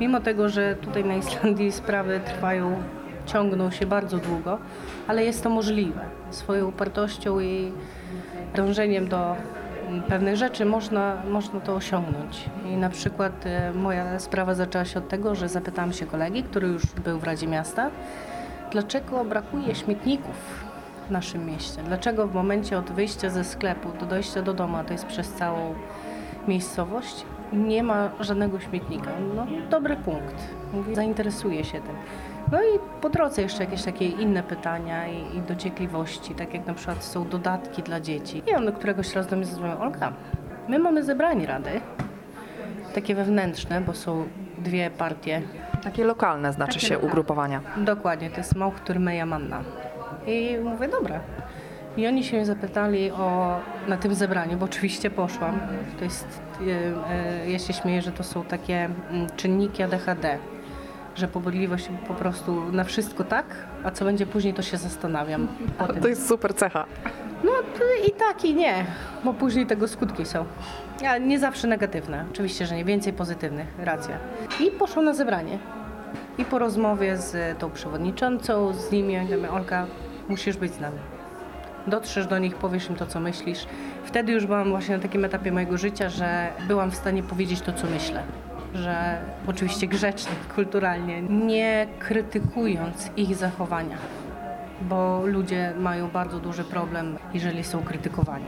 Mimo 0.00 0.20
tego, 0.20 0.48
że 0.48 0.76
tutaj 0.76 1.04
na 1.04 1.14
Islandii 1.14 1.72
sprawy 1.72 2.20
trwają, 2.24 2.82
ciągną 3.26 3.70
się 3.70 3.86
bardzo 3.86 4.18
długo, 4.18 4.58
ale 5.06 5.24
jest 5.24 5.42
to 5.42 5.50
możliwe. 5.50 6.00
Swoją 6.30 6.68
upartością 6.68 7.40
i 7.40 7.72
dążeniem 8.54 9.08
do 9.08 9.36
pewnych 10.00 10.36
rzeczy 10.36 10.64
można, 10.64 11.22
można 11.30 11.60
to 11.60 11.74
osiągnąć. 11.74 12.44
I 12.66 12.76
na 12.76 12.88
przykład 12.88 13.46
e, 13.46 13.72
moja 13.72 14.18
sprawa 14.18 14.54
zaczęła 14.54 14.84
się 14.84 14.98
od 14.98 15.08
tego, 15.08 15.34
że 15.34 15.48
zapytałam 15.48 15.92
się 15.92 16.06
kolegi, 16.06 16.42
który 16.42 16.68
już 16.68 16.86
był 16.86 17.18
w 17.18 17.24
Radzie 17.24 17.46
Miasta, 17.46 17.90
dlaczego 18.70 19.24
brakuje 19.24 19.74
śmietników 19.74 20.64
w 21.08 21.10
naszym 21.10 21.46
mieście. 21.46 21.82
Dlaczego 21.82 22.26
w 22.26 22.34
momencie 22.34 22.78
od 22.78 22.90
wyjścia 22.90 23.30
ze 23.30 23.44
sklepu 23.44 23.88
do 24.00 24.06
dojścia 24.06 24.42
do 24.42 24.54
domu, 24.54 24.76
a 24.76 24.84
to 24.84 24.92
jest 24.92 25.06
przez 25.06 25.32
całą 25.32 25.74
miejscowość, 26.48 27.24
nie 27.52 27.82
ma 27.82 28.10
żadnego 28.20 28.60
śmietnika. 28.60 29.10
No, 29.36 29.46
dobry 29.70 29.96
punkt. 29.96 30.34
Mówię, 30.72 30.94
zainteresuję 30.94 31.64
się 31.64 31.80
tym. 31.80 31.96
No 32.52 32.58
i 32.62 32.78
po 33.00 33.10
drodze 33.10 33.42
jeszcze 33.42 33.64
jakieś 33.64 33.82
takie 33.82 34.06
inne 34.06 34.42
pytania 34.42 35.08
i, 35.08 35.36
i 35.36 35.40
dociekliwości, 35.40 36.34
tak 36.34 36.54
jak 36.54 36.66
na 36.66 36.74
przykład 36.74 37.04
są 37.04 37.28
dodatki 37.28 37.82
dla 37.82 38.00
dzieci. 38.00 38.42
I 38.46 38.54
on 38.54 38.66
do 38.66 38.72
któregoś 38.72 39.14
razu 39.14 39.30
do 39.30 39.36
mnie 39.36 39.44
zadzwonił, 39.44 39.82
Olga, 39.82 40.12
my 40.68 40.78
mamy 40.78 41.04
zebranie 41.04 41.46
rady, 41.46 41.70
takie 42.94 43.14
wewnętrzne, 43.14 43.80
bo 43.80 43.92
są 43.94 44.26
dwie 44.58 44.90
partie 44.90 45.42
Takie 45.82 46.04
lokalne 46.04 46.52
znaczy 46.52 46.74
Takie 46.74 46.86
się 46.86 46.94
lokalne. 46.94 47.12
ugrupowania. 47.12 47.60
Dokładnie, 47.76 48.30
to 48.30 48.36
jest 48.36 48.54
Małchtur 48.56 49.00
Meja 49.00 49.26
Manna. 49.26 49.62
I 50.26 50.56
mówię, 50.64 50.88
dobra. 50.88 51.20
I 51.96 52.06
oni 52.06 52.24
się 52.24 52.36
mnie 52.36 52.46
zapytali 52.46 53.10
o, 53.10 53.56
na 53.88 53.96
tym 53.96 54.14
zebraniu, 54.14 54.56
bo 54.56 54.64
oczywiście 54.64 55.10
poszłam. 55.10 55.60
To 55.98 56.04
jest, 56.04 56.42
e, 56.60 57.10
e, 57.44 57.50
ja 57.50 57.58
się 57.58 57.72
śmieję, 57.72 58.02
że 58.02 58.12
to 58.12 58.24
są 58.24 58.44
takie 58.44 58.88
mm, 59.10 59.26
czynniki 59.36 59.82
ADHD, 59.82 60.38
że 61.14 61.28
pobudliwość 61.28 61.88
po 62.08 62.14
prostu 62.14 62.72
na 62.72 62.84
wszystko 62.84 63.24
tak, 63.24 63.46
a 63.84 63.90
co 63.90 64.04
będzie 64.04 64.26
później, 64.26 64.54
to 64.54 64.62
się 64.62 64.76
zastanawiam. 64.76 65.48
To 66.02 66.08
jest 66.08 66.28
super 66.28 66.54
cecha. 66.54 66.84
No 67.44 67.50
i 68.08 68.10
tak 68.10 68.44
i 68.44 68.54
nie, 68.54 68.84
bo 69.24 69.34
później 69.34 69.66
tego 69.66 69.88
skutki 69.88 70.26
są. 70.26 70.44
A 71.08 71.18
nie 71.18 71.38
zawsze 71.38 71.68
negatywne, 71.68 72.24
oczywiście, 72.32 72.66
że 72.66 72.76
nie 72.76 72.84
więcej 72.84 73.12
pozytywnych, 73.12 73.66
racja. 73.78 74.18
I 74.60 74.70
poszłam 74.70 75.04
na 75.04 75.14
zebranie. 75.14 75.58
I 76.38 76.44
po 76.44 76.58
rozmowie 76.58 77.16
z 77.16 77.58
tą 77.58 77.70
przewodniczącą, 77.70 78.72
z 78.74 78.90
nimi, 78.90 79.14
ja 79.14 79.22
mówię, 79.22 79.50
Olka, 79.50 79.86
musisz 80.28 80.56
być 80.56 80.72
z 80.72 80.80
nami. 80.80 80.98
Dotrzesz 81.86 82.26
do 82.26 82.38
nich, 82.38 82.54
powiesz 82.54 82.88
im 82.90 82.96
to, 82.96 83.06
co 83.06 83.20
myślisz. 83.20 83.66
Wtedy 84.04 84.32
już 84.32 84.46
byłam 84.46 84.70
właśnie 84.70 84.96
na 84.96 85.02
takim 85.02 85.24
etapie 85.24 85.52
mojego 85.52 85.78
życia, 85.78 86.08
że 86.08 86.48
byłam 86.68 86.90
w 86.90 86.96
stanie 86.96 87.22
powiedzieć 87.22 87.60
to, 87.60 87.72
co 87.72 87.86
myślę. 87.86 88.22
Że 88.74 89.18
oczywiście 89.46 89.86
grzecznie, 89.86 90.32
kulturalnie, 90.54 91.22
nie 91.22 91.86
krytykując 91.98 93.10
ich 93.16 93.36
zachowania 93.36 93.96
bo 94.88 95.26
ludzie 95.26 95.72
mają 95.78 96.08
bardzo 96.10 96.40
duży 96.40 96.64
problem, 96.64 97.18
jeżeli 97.34 97.64
są 97.64 97.82
krytykowani. 97.82 98.46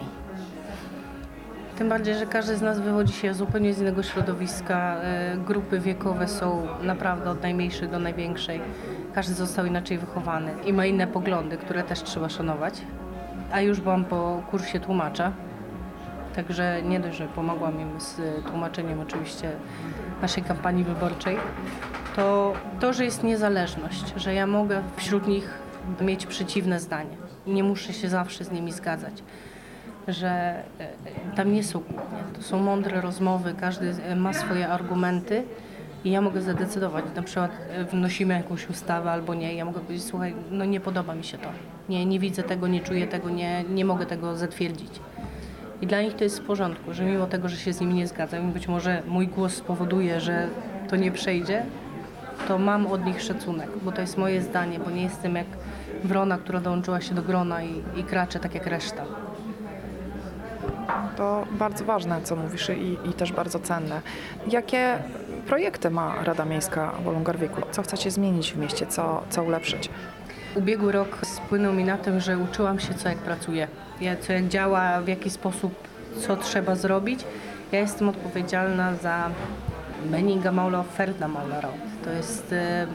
Tym 1.78 1.88
bardziej, 1.88 2.14
że 2.14 2.26
każdy 2.26 2.57
z 2.57 2.62
nas 2.62 2.81
wywodzi 2.81 3.12
się 3.12 3.35
zupełnie 3.35 3.75
z 3.75 3.81
innego 3.81 4.02
środowiska. 4.02 4.97
e, 4.97 5.37
Grupy 5.37 5.81
wiekowe 5.81 6.28
są 6.28 6.66
naprawdę 6.83 7.31
od 7.31 7.43
najmniejszej 7.43 7.88
do 7.88 7.99
największej. 7.99 8.61
Każdy 9.14 9.35
został 9.35 9.66
inaczej 9.66 9.99
wychowany 9.99 10.50
i 10.64 10.73
ma 10.73 10.87
inne 10.87 11.07
poglądy, 11.07 11.57
które 11.57 11.83
też 11.83 12.02
trzeba 12.02 12.28
szanować. 12.28 12.75
A 13.52 13.61
już 13.61 13.81
byłam 13.81 14.04
po 14.04 14.43
kursie 14.50 14.81
tłumacza, 14.81 15.33
także 16.37 16.83
nie 16.83 17.00
dość, 17.00 17.19
że 17.19 17.26
pomogłam 17.26 17.81
im 17.81 18.00
z 18.00 18.21
tłumaczeniem 18.47 19.00
oczywiście 19.00 19.50
naszej 20.25 20.43
kampanii 20.43 20.85
wyborczej, 20.85 21.37
to 22.16 22.52
to, 22.81 22.93
że 22.93 23.04
jest 23.04 23.23
niezależność, 23.23 24.14
że 24.16 24.35
ja 24.35 24.47
mogę 24.47 24.83
wśród 24.97 25.28
nich 25.28 25.50
mieć 26.00 26.26
przeciwne 26.26 26.81
zdanie. 26.81 27.16
Nie 27.47 27.64
muszę 27.64 27.93
się 27.93 28.09
zawsze 28.09 28.45
z 28.45 28.50
nimi 28.50 28.73
zgadzać. 28.73 29.23
Że 30.09 30.28
e, 30.28 31.35
tam 31.37 31.52
nie 31.52 31.64
są 31.64 31.81
kłótnie, 31.81 32.19
to 32.37 32.43
są 32.43 32.59
mądre 32.59 33.00
rozmowy, 33.00 33.54
każdy 33.61 33.95
ma 34.16 34.33
swoje 34.33 34.69
argumenty 34.69 35.45
i 36.04 36.11
ja 36.11 36.21
mogę 36.21 36.43
zadecydować. 36.43 37.04
Na 37.16 37.23
przykład 37.23 37.50
e, 37.71 37.85
wnosimy 37.85 38.35
jakąś 38.35 38.71
ustawę 38.71 39.11
albo 39.11 39.35
nie. 39.35 39.54
Ja 39.54 39.64
mogę 39.64 39.81
powiedzieć, 39.81 40.07
słuchaj, 40.07 40.35
no 40.50 40.64
nie 40.64 40.81
podoba 40.81 41.14
mi 41.14 41.25
się 41.25 41.38
to. 41.38 41.49
Nie, 41.88 42.07
nie 42.07 42.19
widzę 42.19 42.43
tego, 42.43 42.69
nie 42.69 42.81
czuję 42.81 43.07
tego, 43.07 43.31
nie, 43.31 43.64
nie 43.64 43.85
mogę 43.85 44.07
tego 44.07 44.37
zatwierdzić. 44.37 45.00
I 45.85 45.87
dla 45.87 46.03
nich 46.03 46.14
to 46.14 46.25
jest 46.25 46.38
w 46.38 46.43
porządku, 46.43 46.95
że 46.95 47.05
mimo 47.05 47.26
tego, 47.26 47.49
że 47.49 47.57
się 47.57 47.73
z 47.73 47.81
nimi 47.81 47.95
nie 47.95 48.07
zgadzam 48.07 48.50
i 48.50 48.53
być 48.53 48.69
może 48.69 49.03
mój 49.07 49.29
głos 49.29 49.55
spowoduje, 49.55 50.21
że 50.21 50.49
to 50.88 50.97
nie 50.97 51.12
przejdzie, 51.12 51.62
to 52.49 52.59
mam 52.59 52.87
od 52.87 53.05
nich 53.05 53.23
szacunek, 53.23 53.69
bo 53.83 53.93
to 53.93 54.00
jest 54.00 54.19
moje 54.19 54.43
zdanie, 54.43 54.79
bo 54.79 54.91
nie 54.91 55.03
jestem 55.03 55.35
jak 55.35 55.47
wrona, 56.05 56.38
która 56.38 56.61
dołączyła 56.61 57.00
się 57.00 57.14
do 57.14 57.23
grona 57.23 57.62
i, 57.62 57.83
i 57.97 58.05
kracze 58.05 58.41
tak 58.41 58.55
jak 58.55 58.67
reszta. 58.67 59.05
To 61.17 61.45
bardzo 61.50 61.85
ważne, 61.85 62.23
co 62.23 62.37
mówisz 62.37 62.69
i, 62.69 63.11
i 63.11 63.12
też 63.12 63.33
bardzo 63.33 63.59
cenne. 63.59 64.00
Jakie 64.50 64.99
projekty 65.47 65.91
ma 65.91 66.25
Rada 66.25 66.45
Miejska 66.45 66.93
Bolungarwiku? 67.05 67.62
Co 67.71 67.83
chcecie 67.83 68.11
zmienić 68.11 68.53
w 68.53 68.57
mieście? 68.57 68.87
Co, 68.87 69.23
co 69.31 69.43
ulepszyć? 69.43 69.91
Ubiegły 70.55 70.93
rok 70.93 71.19
spłynął 71.27 71.73
mi 71.73 71.85
na 71.85 71.97
tym, 71.99 72.21
że 72.21 72.39
uczyłam 72.39 72.81
się, 72.81 72.95
co 72.95 73.09
jak 73.09 73.19
pracuję, 73.19 73.69
ja- 74.01 74.17
co 74.17 74.33
jak 74.33 74.49
działa, 74.49 75.01
w 75.01 75.09
jaki 75.09 75.31
sposób, 75.31 75.75
co 76.21 76.37
trzeba 76.37 76.75
zrobić. 76.77 77.21
Ja 77.73 77.81
jestem 77.81 78.09
odpowiedzialna 78.09 78.95
za 78.97 79.31
Meninga 80.11 80.53
Maula 80.53 80.83
Ferda 80.83 81.29
Maula 81.29 81.61
To 82.05 82.11
jest 82.11 82.53
e, 82.53 82.87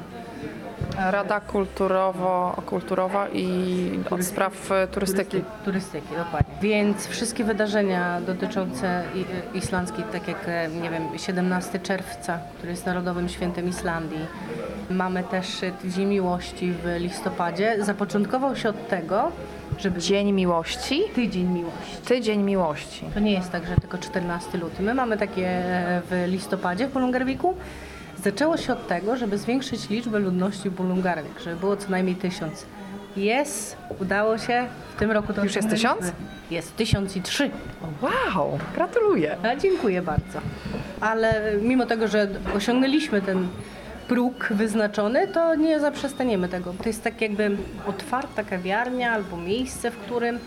Rada 1.12 1.40
kulturowo, 1.40 2.62
kulturowa 2.66 3.28
i 3.34 3.90
od 4.10 4.24
spraw 4.24 4.72
e, 4.72 4.88
turystyki. 4.88 5.44
Turystyki, 5.66 6.08
dokładnie. 6.18 6.54
Więc 6.62 7.08
wszystkie 7.08 7.44
wydarzenia 7.44 8.22
dotyczące 8.22 9.04
i- 9.16 9.58
islandzkiej, 9.58 10.04
tak 10.12 10.28
jak, 10.28 10.48
nie 10.82 10.90
wiem, 10.90 11.04
17 11.18 11.80
czerwca, 11.80 12.40
który 12.58 12.72
jest 12.72 12.86
Narodowym 12.86 13.30
Świętem 13.30 13.70
Islandii, 13.70 14.26
Mamy 14.90 15.24
też 15.24 15.62
Tydzień 15.82 16.06
Miłości 16.06 16.74
w 16.84 16.96
listopadzie. 17.00 17.78
Zapoczątkował 17.80 18.56
się 18.56 18.70
od 18.70 18.88
tego, 18.88 19.32
żeby... 19.78 20.00
Dzień 20.00 20.32
Miłości? 20.32 21.02
Tydzień 21.16 21.48
Miłości. 21.48 21.98
Tydzień 22.06 22.42
Miłości. 22.42 23.06
To 23.14 23.20
nie 23.20 23.32
jest 23.32 23.52
tak, 23.52 23.68
że 23.68 23.76
tylko 23.76 23.98
14 23.98 24.58
luty. 24.58 24.84
My 24.84 24.94
mamy 24.94 25.18
takie 25.18 25.48
e, 25.48 26.02
w 26.10 26.26
listopadzie 26.28 26.88
w 26.88 26.92
Polungarwiku. 26.92 27.56
Zaczęło 28.24 28.58
się 28.58 28.74
od 28.74 28.88
tego, 28.88 29.18
żeby 29.18 29.38
zwiększyć 29.38 29.90
liczbę 29.90 30.20
ludności 30.20 30.70
w 30.70 30.76
Polungarwik, 30.76 31.40
żeby 31.40 31.56
było 31.56 31.78
co 31.78 31.90
najmniej 31.90 32.16
tysiąc. 32.16 32.66
Jest, 33.18 33.78
udało 34.00 34.38
się. 34.38 34.68
W 34.96 35.00
tym 35.00 35.12
roku 35.12 35.34
to 35.34 35.44
Już 35.44 35.56
jest 35.56 35.70
tysiąc? 35.70 36.12
Jest 36.52 36.76
tysiąc 36.76 37.16
i 37.16 37.22
trzy. 37.22 37.50
Wow, 38.02 38.60
gratuluję. 38.76 39.38
A, 39.44 39.56
dziękuję 39.56 40.02
bardzo. 40.02 40.40
Ale 41.02 41.54
mimo 41.62 41.86
tego, 41.86 42.08
że 42.08 42.28
osiągnęliśmy 42.56 43.22
ten 43.22 43.48
próg 44.10 44.48
wyznaczony, 44.52 45.28
to 45.28 45.56
nie 45.56 45.80
zaprzestaniemy 45.80 46.50
tego. 46.50 46.74
To 46.84 46.90
jest 46.90 47.04
tak 47.04 47.22
jakby 47.22 47.58
otwarta 47.88 48.44
kawiarnia 48.44 49.12
albo 49.12 49.38
miejsce, 49.38 49.92
w 49.92 49.98
którym 49.98 50.40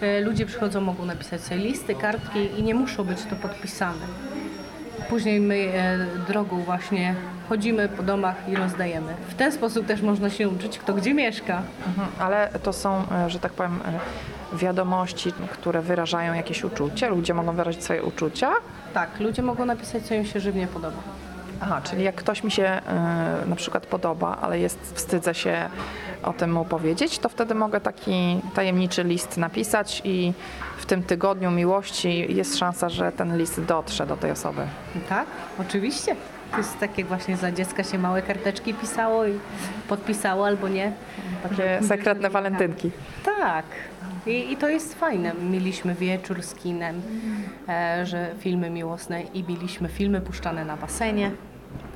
e, 0.00 0.20
ludzie 0.20 0.46
przychodzą, 0.46 0.80
mogą 0.80 1.04
napisać 1.04 1.40
sobie 1.40 1.60
listy, 1.60 1.94
kartki 1.94 2.38
i 2.58 2.62
nie 2.62 2.74
muszą 2.74 3.04
być 3.04 3.18
to 3.30 3.36
podpisane. 3.36 4.06
Później 5.08 5.40
my 5.40 5.54
e, 5.54 6.06
drogą 6.28 6.62
właśnie 6.62 7.14
chodzimy 7.48 7.88
po 7.88 8.02
domach 8.02 8.36
i 8.48 8.56
rozdajemy. 8.56 9.14
W 9.28 9.34
ten 9.34 9.52
sposób 9.52 9.86
też 9.86 10.02
można 10.02 10.30
się 10.30 10.48
uczyć, 10.48 10.78
kto 10.78 10.94
gdzie 10.94 11.14
mieszka. 11.14 11.62
Mhm, 11.86 12.08
ale 12.18 12.50
to 12.62 12.72
są, 12.72 13.02
e, 13.12 13.30
że 13.30 13.38
tak 13.38 13.52
powiem, 13.52 13.80
wiadomości, 14.52 15.32
które 15.52 15.82
wyrażają 15.82 16.34
jakieś 16.34 16.64
uczucie. 16.64 17.08
Ludzie 17.08 17.34
mogą 17.34 17.56
wyrazić 17.56 17.84
swoje 17.84 18.02
uczucia. 18.02 18.52
Tak, 18.94 19.20
ludzie 19.20 19.42
mogą 19.42 19.64
napisać, 19.64 20.02
co 20.02 20.14
im 20.14 20.24
się 20.24 20.40
żywnie 20.40 20.66
podoba. 20.66 21.25
Aha, 21.60 21.80
czyli 21.84 22.04
jak 22.04 22.14
ktoś 22.14 22.44
mi 22.44 22.50
się 22.50 22.64
e, 22.64 22.82
na 23.46 23.56
przykład 23.56 23.86
podoba, 23.86 24.38
ale 24.40 24.58
jest, 24.58 24.92
wstydzę 24.94 25.34
się 25.34 25.68
o 26.22 26.32
tym 26.32 26.52
mu 26.52 26.64
powiedzieć, 26.64 27.18
to 27.18 27.28
wtedy 27.28 27.54
mogę 27.54 27.80
taki 27.80 28.40
tajemniczy 28.54 29.04
list 29.04 29.36
napisać 29.36 30.02
i 30.04 30.32
w 30.76 30.86
tym 30.86 31.02
tygodniu 31.02 31.50
miłości 31.50 32.34
jest 32.36 32.58
szansa, 32.58 32.88
że 32.88 33.12
ten 33.12 33.38
list 33.38 33.60
dotrze 33.64 34.06
do 34.06 34.16
tej 34.16 34.30
osoby. 34.30 34.62
Tak, 35.08 35.26
oczywiście. 35.60 36.16
To 36.50 36.58
jest 36.58 36.78
tak 36.78 36.98
jak 36.98 37.06
właśnie 37.06 37.36
za 37.36 37.52
dziecka 37.52 37.84
się 37.84 37.98
małe 37.98 38.22
karteczki 38.22 38.74
pisało 38.74 39.26
i 39.26 39.38
podpisało 39.88 40.46
albo 40.46 40.68
nie. 40.68 40.92
Takie 41.42 41.80
sekretne 41.82 42.30
walentynki. 42.30 42.90
Tak. 43.24 43.64
I, 44.26 44.52
I 44.52 44.56
to 44.56 44.68
jest 44.68 44.94
fajne. 44.94 45.32
Mieliśmy 45.50 45.94
wieczór 45.94 46.42
z 46.42 46.54
kinem, 46.54 47.02
e, 47.68 48.06
że 48.06 48.30
filmy 48.38 48.70
miłosne 48.70 49.22
i 49.22 49.44
mieliśmy 49.48 49.88
filmy 49.88 50.20
puszczane 50.20 50.64
na 50.64 50.76
basenie. 50.76 51.30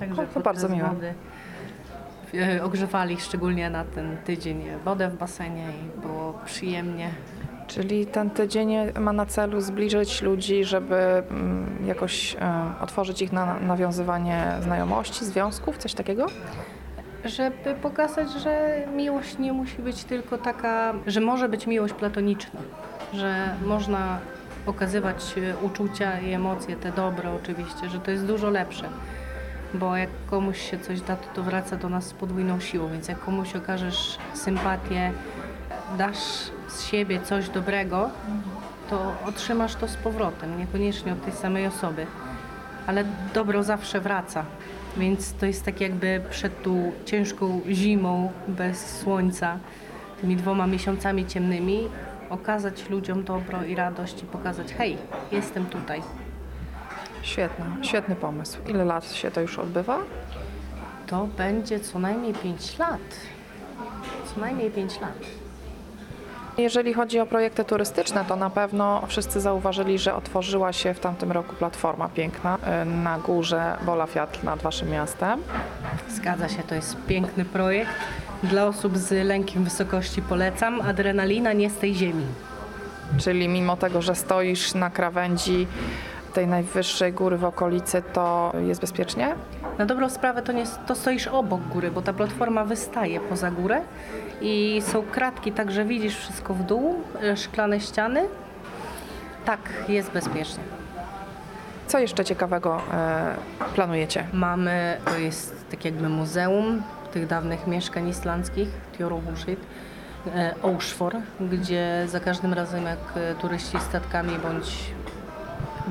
Także 0.00 0.22
O, 0.22 0.26
to 0.26 0.40
bardzo 0.40 0.68
miłe. 0.68 0.88
wody, 0.88 1.14
e, 2.34 2.64
Ogrzewali 2.64 3.20
szczególnie 3.20 3.70
na 3.70 3.84
ten 3.84 4.16
tydzień 4.24 4.62
wodę 4.84 5.08
w 5.08 5.16
basenie 5.16 5.64
i 5.64 6.00
było 6.00 6.38
przyjemnie. 6.46 7.10
Czyli 7.66 8.06
ten 8.06 8.30
tydzień 8.30 8.74
ma 9.00 9.12
na 9.12 9.26
celu 9.26 9.60
zbliżyć 9.60 10.22
ludzi, 10.22 10.64
żeby 10.64 10.96
mm, 10.96 11.86
jakoś 11.86 12.36
e, 12.40 12.72
otworzyć 12.80 13.22
ich 13.22 13.32
na 13.32 13.60
nawiązywanie 13.60 14.46
znajomości, 14.60 15.24
związków, 15.24 15.78
coś 15.78 15.94
takiego? 15.94 16.26
Żeby 17.24 17.74
pokazać, 17.82 18.30
że 18.32 18.82
miłość 18.96 19.38
nie 19.38 19.52
musi 19.52 19.82
być 19.82 20.04
tylko 20.04 20.38
taka, 20.38 20.94
że 21.06 21.20
może 21.20 21.48
być 21.48 21.66
miłość 21.66 21.94
platoniczna, 21.94 22.60
że 23.14 23.54
można 23.64 24.18
okazywać 24.66 25.34
e, 25.38 25.56
uczucia 25.56 26.20
i 26.20 26.32
emocje, 26.32 26.76
te 26.76 26.92
dobre 26.92 27.32
oczywiście, 27.32 27.88
że 27.88 28.00
to 28.00 28.10
jest 28.10 28.26
dużo 28.26 28.50
lepsze. 28.50 28.88
Bo 29.74 29.96
jak 29.96 30.10
komuś 30.26 30.70
się 30.70 30.78
coś 30.78 31.00
da, 31.00 31.16
to, 31.16 31.26
to 31.34 31.42
wraca 31.42 31.76
do 31.76 31.88
nas 31.88 32.06
z 32.06 32.12
podwójną 32.12 32.60
siłą, 32.60 32.88
więc 32.88 33.08
jak 33.08 33.20
komuś 33.20 33.56
okażesz 33.56 34.18
sympatię, 34.34 35.12
dasz 35.98 36.50
z 36.68 36.84
siebie 36.84 37.20
coś 37.20 37.48
dobrego, 37.48 38.10
to 38.90 39.14
otrzymasz 39.26 39.74
to 39.74 39.88
z 39.88 39.96
powrotem, 39.96 40.58
niekoniecznie 40.58 41.12
od 41.12 41.24
tej 41.24 41.32
samej 41.32 41.66
osoby. 41.66 42.06
Ale 42.86 43.04
dobro 43.34 43.62
zawsze 43.62 44.00
wraca. 44.00 44.44
Więc 44.96 45.32
to 45.32 45.46
jest 45.46 45.64
tak 45.64 45.80
jakby 45.80 46.20
przed 46.30 46.62
tą 46.62 46.92
ciężką 47.04 47.60
zimą 47.68 48.32
bez 48.48 48.98
słońca, 48.98 49.58
tymi 50.20 50.36
dwoma 50.36 50.66
miesiącami 50.66 51.26
ciemnymi, 51.26 51.88
okazać 52.30 52.90
ludziom 52.90 53.24
dobro 53.24 53.64
i 53.64 53.74
radość 53.74 54.22
i 54.22 54.26
pokazać, 54.26 54.72
hej, 54.72 54.96
jestem 55.32 55.66
tutaj. 55.66 56.02
Świetny, 57.22 57.64
świetny 57.82 58.16
pomysł. 58.16 58.58
Ile 58.68 58.84
lat 58.84 59.12
się 59.12 59.30
to 59.30 59.40
już 59.40 59.58
odbywa? 59.58 59.98
To 61.06 61.28
będzie 61.36 61.80
co 61.80 61.98
najmniej 61.98 62.34
5 62.34 62.78
lat. 62.78 63.00
Co 64.34 64.40
najmniej 64.40 64.70
5 64.70 65.00
lat. 65.00 65.39
Jeżeli 66.60 66.94
chodzi 66.94 67.20
o 67.20 67.26
projekty 67.26 67.64
turystyczne, 67.64 68.24
to 68.28 68.36
na 68.36 68.50
pewno 68.50 69.02
wszyscy 69.06 69.40
zauważyli, 69.40 69.98
że 69.98 70.14
otworzyła 70.14 70.72
się 70.72 70.94
w 70.94 71.00
tamtym 71.00 71.32
roku 71.32 71.56
platforma 71.56 72.08
piękna 72.08 72.58
y, 72.82 72.84
na 72.84 73.18
górze 73.18 73.76
Bola 73.86 74.06
Fiatl 74.06 74.46
nad 74.46 74.62
waszym 74.62 74.90
miastem. 74.90 75.42
Zgadza 76.08 76.48
się, 76.48 76.62
to 76.62 76.74
jest 76.74 76.96
piękny 77.06 77.44
projekt. 77.44 77.90
Dla 78.42 78.66
osób 78.66 78.98
z 78.98 79.26
lękiem 79.26 79.64
wysokości 79.64 80.22
polecam. 80.22 80.80
Adrenalina 80.80 81.52
nie 81.52 81.70
z 81.70 81.76
tej 81.76 81.94
ziemi. 81.94 82.26
Czyli 83.18 83.48
mimo 83.48 83.76
tego, 83.76 84.02
że 84.02 84.14
stoisz 84.14 84.74
na 84.74 84.90
krawędzi 84.90 85.66
tej 86.30 86.46
najwyższej 86.46 87.12
góry 87.12 87.36
w 87.36 87.44
okolicy, 87.44 88.02
to 88.12 88.52
jest 88.66 88.80
bezpiecznie? 88.80 89.34
Na 89.78 89.86
dobrą 89.86 90.10
sprawę 90.10 90.42
to, 90.42 90.52
nie, 90.52 90.64
to 90.86 90.94
stoisz 90.94 91.26
obok 91.26 91.60
góry, 91.60 91.90
bo 91.90 92.02
ta 92.02 92.12
platforma 92.12 92.64
wystaje 92.64 93.20
poza 93.20 93.50
górę 93.50 93.80
i 94.40 94.82
są 94.86 95.02
kratki, 95.02 95.52
także 95.52 95.84
widzisz 95.84 96.16
wszystko 96.16 96.54
w 96.54 96.62
dół, 96.62 96.94
e, 97.22 97.36
szklane 97.36 97.80
ściany. 97.80 98.28
Tak, 99.44 99.60
jest 99.88 100.10
bezpiecznie. 100.10 100.64
Co 101.86 101.98
jeszcze 101.98 102.24
ciekawego 102.24 102.80
e, 102.92 103.34
planujecie? 103.74 104.26
Mamy, 104.32 104.96
to 105.04 105.18
jest 105.18 105.70
tak 105.70 105.84
jakby 105.84 106.08
muzeum 106.08 106.82
tych 107.12 107.26
dawnych 107.26 107.66
mieszkań 107.66 108.08
islandzkich, 108.08 108.68
Tjoruhusit, 108.96 109.60
Oshfor, 110.62 111.16
gdzie 111.40 112.04
za 112.06 112.20
każdym 112.20 112.54
razem 112.54 112.84
jak 112.84 112.98
e, 113.16 113.34
turyści 113.34 113.80
statkami 113.80 114.38
bądź 114.38 114.92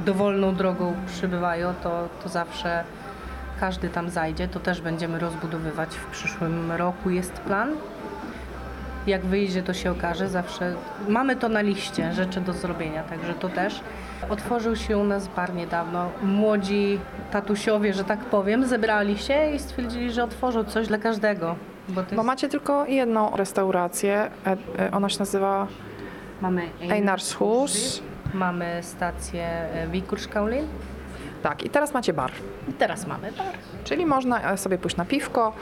dowolną 0.06 0.56
drogą 0.56 0.94
przybywają, 1.08 1.74
to, 1.84 2.10
to 2.24 2.30
zawsze 2.30 2.84
każdy 3.60 3.90
tam 3.90 4.10
zajdzie. 4.10 4.48
To 4.48 4.60
też 4.60 4.82
będziemy 4.82 5.20
rozbudowywać 5.20 5.90
w 5.90 6.06
przyszłym 6.06 6.72
roku, 6.72 7.10
jest 7.10 7.34
plan. 7.34 7.76
Jak 9.08 9.26
wyjdzie, 9.26 9.64
to 9.64 9.74
się 9.74 9.92
okaże. 9.92 10.30
Zawsze 10.30 10.76
mamy 11.08 11.36
to 11.36 11.50
na 11.50 11.62
liście 11.62 12.14
rzeczy 12.14 12.42
do 12.42 12.54
zrobienia, 12.54 13.04
także 13.04 13.34
to 13.34 13.50
też. 13.50 13.82
Otworzył 14.30 14.76
się 14.76 14.98
u 14.98 15.04
nas 15.04 15.28
bar 15.28 15.54
niedawno. 15.54 16.10
Młodzi 16.24 17.00
tatusiowie, 17.32 17.94
że 17.94 18.04
tak 18.04 18.20
powiem, 18.20 18.66
zebrali 18.66 19.18
się 19.18 19.52
i 19.56 19.60
stwierdzili, 19.60 20.12
że 20.12 20.24
otworzą 20.24 20.64
coś 20.64 20.88
dla 20.88 20.98
każdego. 20.98 21.56
Bo 21.90 22.04
to 22.04 22.10
Bo 22.10 22.16
jest, 22.16 22.26
macie 22.26 22.50
tylko 22.50 22.86
jedną 22.86 23.36
restaurację, 23.36 24.30
e, 24.46 24.58
e, 24.80 24.92
ona 24.92 25.10
się 25.10 25.20
nazywa 25.20 25.68
mamy 26.42 26.62
Einarshus. 26.90 28.02
Mamy 28.34 28.80
stację 28.82 29.44
e, 29.48 29.88
Wikurskaulin 29.88 30.68
Tak, 31.44 31.64
i 31.64 31.70
teraz 31.70 31.94
macie 31.94 32.14
bar. 32.14 32.32
i 32.70 32.74
teraz 32.74 33.08
mamy 33.08 33.32
bar. 33.32 33.54
Czyli 33.84 34.06
można 34.06 34.52
e, 34.52 34.58
sobie 34.58 34.78
pójść 34.78 34.98
na 34.98 35.06
piwko. 35.06 35.54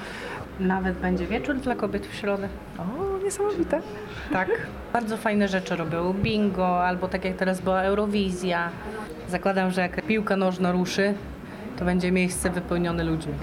Nawet 0.59 0.97
będzie 0.97 1.27
wieczór 1.27 1.55
dla 1.55 1.75
kobiet 1.75 2.07
w 2.07 2.13
środę. 2.15 2.47
O, 2.79 3.23
niesamowite. 3.23 3.81
Tak. 4.33 4.49
Bardzo 4.93 5.17
fajne 5.17 5.47
rzeczy 5.47 5.75
robią. 5.75 6.13
Bingo, 6.13 6.85
albo 6.85 7.07
tak 7.07 7.25
jak 7.25 7.35
teraz 7.35 7.61
była 7.61 7.81
Eurowizja. 7.81 8.69
Zakładam, 9.29 9.71
że 9.71 9.81
jak 9.81 10.01
piłka 10.05 10.35
nożna 10.35 10.71
ruszy, 10.71 11.13
to 11.79 11.85
będzie 11.85 12.11
miejsce 12.11 12.49
wypełnione 12.49 13.03
ludźmi. 13.03 13.33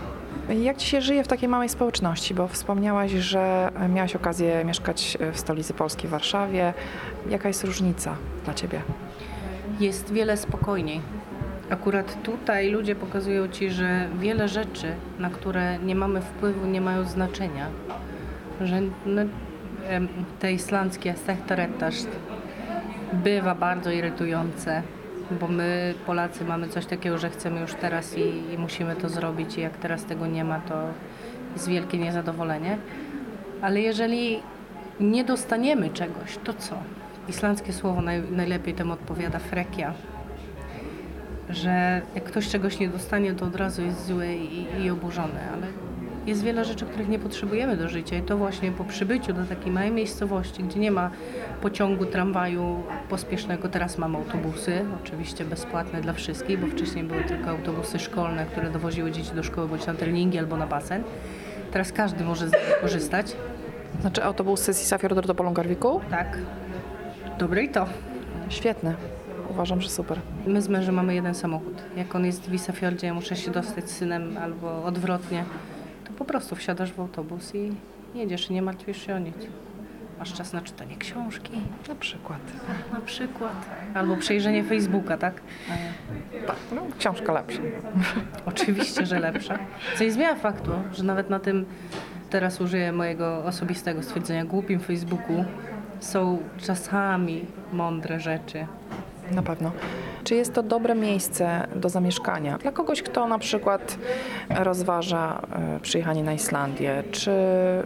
Jak 0.48 0.76
ci 0.76 0.86
się 0.86 1.00
żyje 1.00 1.24
w 1.24 1.28
takiej 1.28 1.48
małej 1.48 1.68
społeczności? 1.68 2.34
Bo 2.34 2.48
wspomniałaś, 2.48 3.10
że 3.10 3.68
miałaś 3.88 4.16
okazję 4.16 4.64
mieszkać 4.64 5.18
w 5.32 5.38
stolicy 5.40 5.74
Polski, 5.74 6.06
w 6.06 6.10
Warszawie. 6.10 6.74
Jaka 7.30 7.48
jest 7.48 7.64
różnica 7.64 8.16
dla 8.44 8.54
ciebie? 8.54 8.80
Jest 9.80 10.12
wiele 10.12 10.36
spokojniej. 10.36 11.00
Akurat 11.70 12.22
tutaj 12.22 12.70
ludzie 12.70 12.94
pokazują 12.94 13.48
ci, 13.48 13.70
że 13.70 14.08
wiele 14.18 14.48
rzeczy, 14.48 14.92
na 15.18 15.30
które 15.30 15.78
nie 15.78 15.94
mamy 15.94 16.20
wpływu, 16.20 16.66
nie 16.66 16.80
mają 16.80 17.04
znaczenia. 17.04 17.66
Że 18.60 18.80
no, 19.06 19.22
te 20.40 20.52
islandzkie 20.52 21.14
sechtaretaszt 21.14 22.08
bywa 23.12 23.54
bardzo 23.54 23.90
irytujące, 23.90 24.82
bo 25.40 25.48
my 25.48 25.94
Polacy 26.06 26.44
mamy 26.44 26.68
coś 26.68 26.86
takiego, 26.86 27.18
że 27.18 27.30
chcemy 27.30 27.60
już 27.60 27.74
teraz 27.74 28.18
i, 28.18 28.52
i 28.54 28.58
musimy 28.58 28.96
to 28.96 29.08
zrobić 29.08 29.58
i 29.58 29.60
jak 29.60 29.76
teraz 29.76 30.04
tego 30.04 30.26
nie 30.26 30.44
ma, 30.44 30.60
to 30.60 30.74
jest 31.52 31.68
wielkie 31.68 31.98
niezadowolenie. 31.98 32.78
Ale 33.62 33.80
jeżeli 33.80 34.40
nie 35.00 35.24
dostaniemy 35.24 35.90
czegoś, 35.90 36.38
to 36.44 36.54
co? 36.54 36.76
Islandzkie 37.28 37.72
słowo 37.72 38.02
naj, 38.02 38.22
najlepiej 38.30 38.74
temu 38.74 38.92
odpowiada 38.92 39.38
frekia. 39.38 39.94
Że 41.50 42.02
jak 42.14 42.24
ktoś 42.24 42.48
czegoś 42.48 42.78
nie 42.78 42.88
dostanie, 42.88 43.34
to 43.34 43.46
od 43.46 43.56
razu 43.56 43.82
jest 43.82 44.06
zły 44.06 44.34
i, 44.34 44.84
i 44.84 44.90
oburzony, 44.90 45.40
ale 45.52 45.66
Jest 46.26 46.42
wiele 46.42 46.64
rzeczy, 46.64 46.86
których 46.86 47.08
nie 47.08 47.18
potrzebujemy 47.18 47.76
do 47.76 47.88
życia 47.88 48.16
i 48.16 48.22
to 48.22 48.36
właśnie 48.36 48.72
po 48.72 48.84
przybyciu 48.84 49.32
do 49.32 49.44
takiej 49.44 49.72
małej 49.72 49.90
miejscowości, 49.90 50.64
gdzie 50.64 50.80
nie 50.80 50.90
ma 50.90 51.10
pociągu, 51.62 52.06
tramwaju 52.06 52.82
pospiesznego, 53.08 53.68
teraz 53.68 53.98
mamy 53.98 54.18
autobusy, 54.18 54.84
oczywiście 55.02 55.44
bezpłatne 55.44 56.00
dla 56.00 56.12
wszystkich, 56.12 56.58
bo 56.60 56.66
wcześniej 56.66 57.04
były 57.04 57.24
tylko 57.24 57.50
autobusy 57.50 57.98
szkolne, 57.98 58.46
które 58.46 58.70
dowoziły 58.70 59.10
dzieci 59.10 59.34
do 59.34 59.42
szkoły 59.42 59.68
bądź 59.68 59.86
na 59.86 59.94
treningi 59.94 60.38
albo 60.38 60.56
na 60.56 60.66
basen. 60.66 61.02
Teraz 61.72 61.92
każdy 61.92 62.24
może 62.24 62.48
z 62.48 62.52
nich 62.52 62.80
korzystać. 62.80 63.36
Znaczy 64.00 64.24
autobusy 64.24 64.74
z 64.74 64.82
Isafjordur 64.82 65.26
do 65.26 65.34
Polongarwiku? 65.34 66.00
Tak. 66.10 66.38
Dobre 67.38 67.62
i 67.64 67.68
to. 67.68 67.86
Świetne. 68.48 68.94
Uważam, 69.50 69.80
że 69.80 69.88
super. 69.88 70.20
My 70.46 70.62
z 70.62 70.68
mężem 70.68 70.94
mamy 70.94 71.14
jeden 71.14 71.34
samochód. 71.34 71.82
Jak 71.96 72.14
on 72.14 72.24
jest 72.26 72.42
w 72.42 72.50
Wisafjordzie, 72.50 73.06
ja 73.06 73.14
muszę 73.14 73.36
się 73.36 73.50
dostać 73.50 73.90
z 73.90 73.96
synem 73.96 74.36
albo 74.42 74.84
odwrotnie, 74.84 75.44
to 76.04 76.12
po 76.12 76.24
prostu 76.24 76.56
wsiadasz 76.56 76.92
w 76.92 77.00
autobus 77.00 77.54
i 77.54 77.72
jedziesz 78.14 78.50
i 78.50 78.52
nie 78.54 78.62
martwisz 78.62 79.06
się 79.06 79.14
o 79.14 79.18
nic. 79.18 79.36
Masz 80.18 80.32
czas 80.32 80.52
na 80.52 80.60
czytanie 80.60 80.96
książki 80.96 81.52
Na 81.88 81.94
przykład. 81.94 82.38
na 82.92 83.00
przykład. 83.00 83.52
Albo 83.94 84.16
przejrzenie 84.16 84.64
Facebooka, 84.64 85.16
tak? 85.16 85.40
Tak, 86.46 86.56
no, 86.74 86.82
książka 86.98 87.32
lepsza. 87.32 87.60
Oczywiście, 88.46 89.06
że 89.06 89.18
lepsza. 89.20 89.58
Co 89.96 90.04
nie 90.04 90.12
zmienia 90.12 90.34
faktu, 90.34 90.70
że 90.92 91.04
nawet 91.04 91.30
na 91.30 91.40
tym, 91.40 91.64
teraz 92.30 92.60
użyję 92.60 92.92
mojego 92.92 93.44
osobistego 93.44 94.02
stwierdzenia, 94.02 94.44
głupim 94.44 94.80
Facebooku 94.80 95.44
są 96.04 96.38
czasami 96.58 97.46
mądre 97.72 98.20
rzeczy. 98.20 98.66
Na 99.30 99.42
pewno. 99.42 99.72
Czy 100.24 100.34
jest 100.34 100.54
to 100.54 100.62
dobre 100.62 100.94
miejsce 100.94 101.66
do 101.76 101.88
zamieszkania 101.88 102.58
dla 102.58 102.72
kogoś, 102.72 103.02
kto 103.02 103.28
na 103.28 103.38
przykład 103.38 103.98
rozważa 104.50 105.42
e, 105.76 105.80
przyjechanie 105.80 106.22
na 106.22 106.32
Islandię? 106.32 107.02
Czy 107.12 107.30
e, 107.30 107.82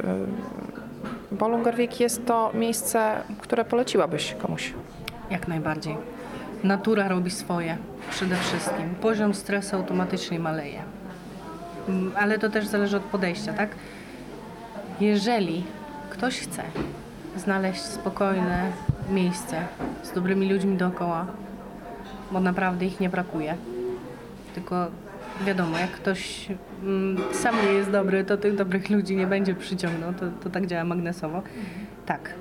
Bolungarvik 1.32 2.00
jest 2.00 2.26
to 2.26 2.50
miejsce, 2.54 3.22
które 3.40 3.64
poleciłabyś 3.64 4.34
komuś? 4.34 4.72
Jak 5.30 5.48
najbardziej. 5.48 5.96
Natura 6.64 7.08
robi 7.08 7.30
swoje 7.30 7.76
przede 8.10 8.36
wszystkim. 8.36 8.94
Poziom 9.00 9.34
stresu 9.34 9.76
automatycznie 9.76 10.38
maleje. 10.38 10.82
Mm, 11.88 12.12
Ale 12.16 12.38
to 12.38 12.50
też 12.50 12.66
zależy 12.66 12.96
od 12.96 13.02
podejścia, 13.02 13.52
tak? 13.52 13.70
Jeżeli 15.00 15.64
ktoś 16.10 16.40
chce 16.40 16.62
znaleźć 17.38 17.82
spokojne 17.82 18.72
miejsce 19.10 19.56
z 20.02 20.12
dobrymi 20.12 20.52
ludźmi 20.52 20.76
dookoła, 20.76 21.26
bo 22.32 22.40
naprawdę 22.40 22.86
ich 22.86 23.00
nie 23.00 23.08
brakuje, 23.08 23.54
tylko 24.54 24.86
wiadomo, 25.46 25.78
jak 25.78 25.90
ktoś 25.90 26.48
mm, 26.82 27.18
sam 27.32 27.54
nie 27.66 27.72
jest 27.72 27.90
dobry, 27.90 28.24
to 28.24 28.36
tych 28.36 28.54
dobrych 28.54 28.90
ludzi 28.90 29.16
nie 29.16 29.26
będzie 29.26 29.54
przyciągnął. 29.54 30.12
To, 30.12 30.26
to 30.42 30.50
tak 30.50 30.66
działa 30.66 30.84
magnesowo. 30.84 31.42
Tak, 32.06 32.34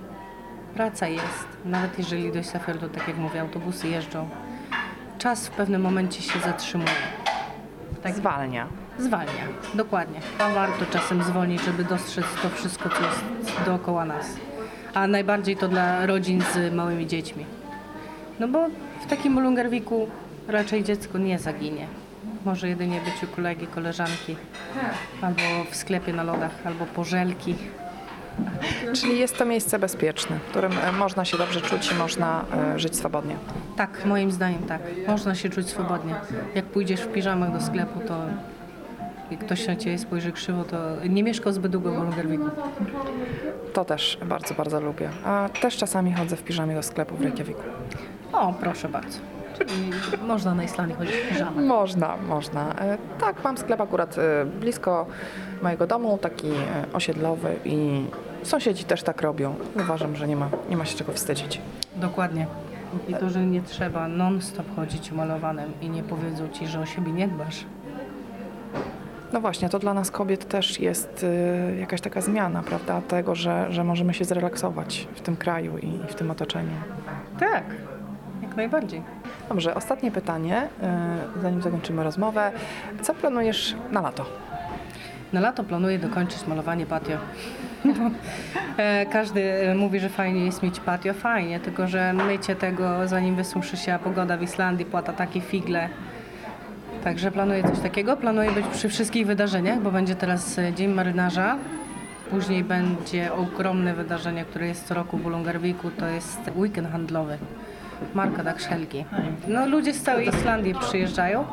Praca 0.77 1.07
jest, 1.07 1.47
nawet 1.65 1.97
jeżeli 1.97 2.31
do 2.31 2.39
Isafjordu, 2.39 2.89
tak 2.89 3.07
jak 3.07 3.17
mówię, 3.17 3.41
autobusy 3.41 3.87
jeżdżą. 3.87 4.29
Czas 5.17 5.47
w 5.47 5.51
pewnym 5.51 5.81
momencie 5.81 6.21
się 6.21 6.39
zatrzymuje. 6.39 6.89
Tak. 8.03 8.15
Zwalnia. 8.15 8.67
Zwalnia, 8.99 9.43
dokładnie. 9.73 10.19
A 10.39 10.49
warto 10.49 10.85
czasem 10.85 11.23
zwolnić, 11.23 11.61
żeby 11.61 11.83
dostrzec 11.83 12.25
to 12.43 12.49
wszystko, 12.49 12.89
co 12.89 12.95
jest 12.95 13.23
dookoła 13.65 14.05
nas. 14.05 14.25
A 14.97 15.07
najbardziej 15.07 15.57
to 15.57 15.67
dla 15.67 16.05
rodzin 16.05 16.41
z 16.53 16.73
małymi 16.73 17.07
dziećmi. 17.07 17.45
No 18.39 18.47
bo 18.47 18.67
w 19.01 19.07
takim 19.09 19.33
Mulungarwiku 19.33 20.07
raczej 20.47 20.83
dziecko 20.83 21.17
nie 21.17 21.39
zaginie. 21.39 21.87
Może 22.45 22.69
jedynie 22.69 23.01
być 23.01 23.23
u 23.23 23.35
kolegi, 23.35 23.67
koleżanki, 23.67 24.35
albo 25.21 25.41
w 25.71 25.75
sklepie 25.75 26.13
na 26.13 26.23
lodach, 26.23 26.51
albo 26.65 26.85
pożelki. 26.85 27.55
Czyli 28.93 29.19
jest 29.19 29.37
to 29.37 29.45
miejsce 29.45 29.79
bezpieczne, 29.79 30.39
w 30.39 30.49
którym 30.49 30.71
e, 30.71 30.91
można 30.91 31.25
się 31.25 31.37
dobrze 31.37 31.61
czuć 31.61 31.91
i 31.91 31.95
można 31.95 32.45
e, 32.75 32.79
żyć 32.79 32.95
swobodnie. 32.95 33.35
Tak, 33.75 34.05
moim 34.05 34.31
zdaniem 34.31 34.63
tak. 34.63 34.81
Można 35.07 35.35
się 35.35 35.49
czuć 35.49 35.69
swobodnie. 35.69 36.15
Jak 36.55 36.65
pójdziesz 36.65 37.01
w 37.01 37.11
piżamach 37.11 37.51
do 37.51 37.61
sklepu, 37.61 37.99
to 37.99 38.21
jak 39.31 39.39
ktoś 39.39 39.67
na 39.67 39.75
ciebie 39.75 39.97
spojrzy 39.97 40.31
krzywo, 40.31 40.63
to 40.63 40.77
nie 41.09 41.23
mieszkał 41.23 41.53
zbyt 41.53 41.71
długo 41.71 41.91
w 41.91 41.95
Wolgarwiku. 41.95 42.49
To 43.73 43.85
też 43.85 44.17
bardzo, 44.25 44.53
bardzo 44.55 44.81
lubię. 44.81 45.09
A 45.25 45.49
też 45.61 45.77
czasami 45.77 46.13
chodzę 46.13 46.35
w 46.35 46.43
piżamie 46.43 46.75
do 46.75 46.83
sklepu 46.83 47.15
w 47.15 47.21
Reykjaviku. 47.21 47.61
O, 48.33 48.53
proszę 48.59 48.89
bardzo. 48.89 49.19
Czyli 49.57 49.91
można 50.27 50.55
na 50.55 50.63
Islandii 50.63 50.95
chodzić 50.97 51.15
w 51.15 51.29
piżamach. 51.29 51.65
Można, 51.65 52.17
można. 52.17 52.75
E, 52.75 52.97
Tak, 53.19 53.43
mam 53.43 53.57
sklep 53.57 53.81
akurat 53.81 54.17
e, 54.17 54.45
blisko 54.45 55.05
mojego 55.63 55.87
domu, 55.87 56.17
taki 56.17 56.47
e, 56.47 56.53
osiedlowy 56.93 57.55
i 57.65 58.05
sąsiedzi 58.43 58.83
też 58.83 59.03
tak 59.03 59.21
robią. 59.21 59.55
Uważam, 59.75 60.15
że 60.15 60.27
nie 60.27 60.35
ma, 60.35 60.49
nie 60.69 60.77
ma 60.77 60.85
się 60.85 60.97
czego 60.97 61.13
wstydzić. 61.13 61.61
Dokładnie. 61.95 62.47
I 63.07 63.13
to, 63.13 63.29
że 63.29 63.45
nie 63.45 63.61
trzeba 63.61 64.07
non-stop 64.07 64.75
chodzić 64.75 65.11
umalowanym 65.11 65.71
i 65.81 65.89
nie 65.89 66.03
powiedzą 66.03 66.49
ci, 66.49 66.67
że 66.67 66.79
o 66.79 66.85
siebie 66.85 67.11
nie 67.11 67.27
dbasz. 67.27 67.65
No 69.33 69.41
właśnie, 69.41 69.69
to 69.69 69.79
dla 69.79 69.93
nas 69.93 70.11
kobiet 70.11 70.47
też 70.47 70.79
jest 70.79 71.25
e, 71.73 71.75
jakaś 71.75 72.01
taka 72.01 72.21
zmiana, 72.21 72.63
prawda? 72.63 73.01
Tego, 73.01 73.35
że, 73.35 73.67
że 73.69 73.83
możemy 73.83 74.13
się 74.13 74.25
zrelaksować 74.25 75.07
w 75.15 75.21
tym 75.21 75.35
kraju 75.35 75.77
i 75.77 75.99
w 76.07 76.15
tym 76.15 76.31
otoczeniu. 76.31 76.71
Tak, 77.39 77.63
jak 78.41 78.55
najbardziej. 78.55 79.01
Dobrze, 79.49 79.75
ostatnie 79.75 80.11
pytanie, 80.11 80.67
e, 80.83 81.17
zanim 81.41 81.61
zakończymy 81.61 82.03
rozmowę. 82.03 82.51
Co 83.01 83.13
planujesz 83.13 83.75
na 83.91 84.01
lato? 84.01 84.25
Na 85.33 85.39
lato 85.39 85.63
planuję 85.63 85.99
dokończyć 85.99 86.47
malowanie 86.47 86.85
patio. 86.85 87.17
E, 88.77 89.05
Każdy 89.05 89.41
e, 89.43 89.75
mówi, 89.75 89.99
że 89.99 90.09
fajnie 90.09 90.45
jest 90.45 90.63
mieć 90.63 90.79
patio. 90.79 91.13
Fajnie, 91.13 91.59
tylko 91.59 91.87
że 91.87 92.13
mycie 92.13 92.55
tego, 92.55 93.07
zanim 93.07 93.35
wysuszy 93.35 93.77
się, 93.77 93.93
a 93.93 93.99
pogoda 93.99 94.37
w 94.37 94.41
Islandii 94.43 94.85
płata 94.85 95.13
takie 95.13 95.41
figle. 95.41 95.89
Także 97.07 97.31
planuję 97.31 97.63
coś 97.63 97.79
takiego. 97.79 98.17
Planuję 98.17 98.51
być 98.51 98.65
przy 98.67 98.89
wszystkich 98.89 99.27
wydarzeniach, 99.27 99.81
bo 99.81 99.91
będzie 99.91 100.15
teraz 100.15 100.59
e, 100.59 100.73
Dzień 100.73 100.91
Marynarza. 100.91 101.57
Później 102.29 102.63
będzie 102.63 103.33
ogromne 103.33 103.93
wydarzenie, 103.93 104.45
które 104.45 104.67
jest 104.67 104.87
co 104.87 104.93
roku 104.93 105.17
w 105.17 105.25
Ulungarwiku. 105.25 105.91
To 105.91 106.07
jest 106.07 106.39
weekend 106.55 106.91
handlowy. 106.91 107.37
Marka 108.13 108.43
Dakszelki. 108.43 109.05
No, 109.47 109.67
ludzie 109.67 109.93
z 109.93 110.01
całej 110.01 110.27
Islandii 110.27 110.75
przyjeżdżają 110.75 111.45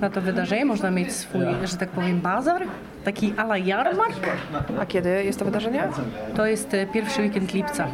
na 0.00 0.10
to 0.10 0.20
wydarzenie. 0.20 0.64
Można 0.64 0.90
mieć 0.90 1.12
swój, 1.12 1.46
że 1.64 1.76
tak 1.76 1.88
powiem, 1.88 2.20
bazar, 2.20 2.62
taki 3.04 3.34
ala 3.36 3.58
jarmark. 3.58 4.26
A 4.80 4.86
kiedy 4.86 5.24
jest 5.24 5.38
to 5.38 5.44
wydarzenie? 5.44 5.88
To 6.36 6.46
jest 6.46 6.74
e, 6.74 6.86
pierwszy 6.86 7.22
weekend 7.22 7.54
lipca. 7.54 7.86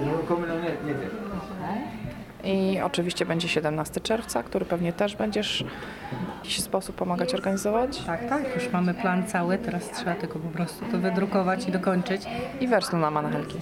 I 2.45 2.81
oczywiście 2.81 3.27
będzie 3.27 3.49
17 3.49 4.01
czerwca, 4.01 4.43
który 4.43 4.65
pewnie 4.65 4.93
też 4.93 5.17
będziesz 5.17 5.65
w 6.13 6.37
jakiś 6.37 6.61
sposób 6.61 6.97
pomagać 6.97 7.35
organizować. 7.35 7.99
Tak, 7.99 8.29
tak, 8.29 8.55
już 8.55 8.73
mamy 8.73 8.95
plan 8.95 9.27
cały, 9.27 9.59
teraz 9.59 9.91
trzeba 9.91 10.15
tylko 10.15 10.39
po 10.39 10.49
prostu 10.49 10.85
to 10.93 10.99
wydrukować 10.99 11.69
i 11.69 11.73
dokończyć. 11.73 12.23
I 12.61 12.69
werslu 12.69 12.99
na 12.99 13.11
manachelki. 13.11 13.59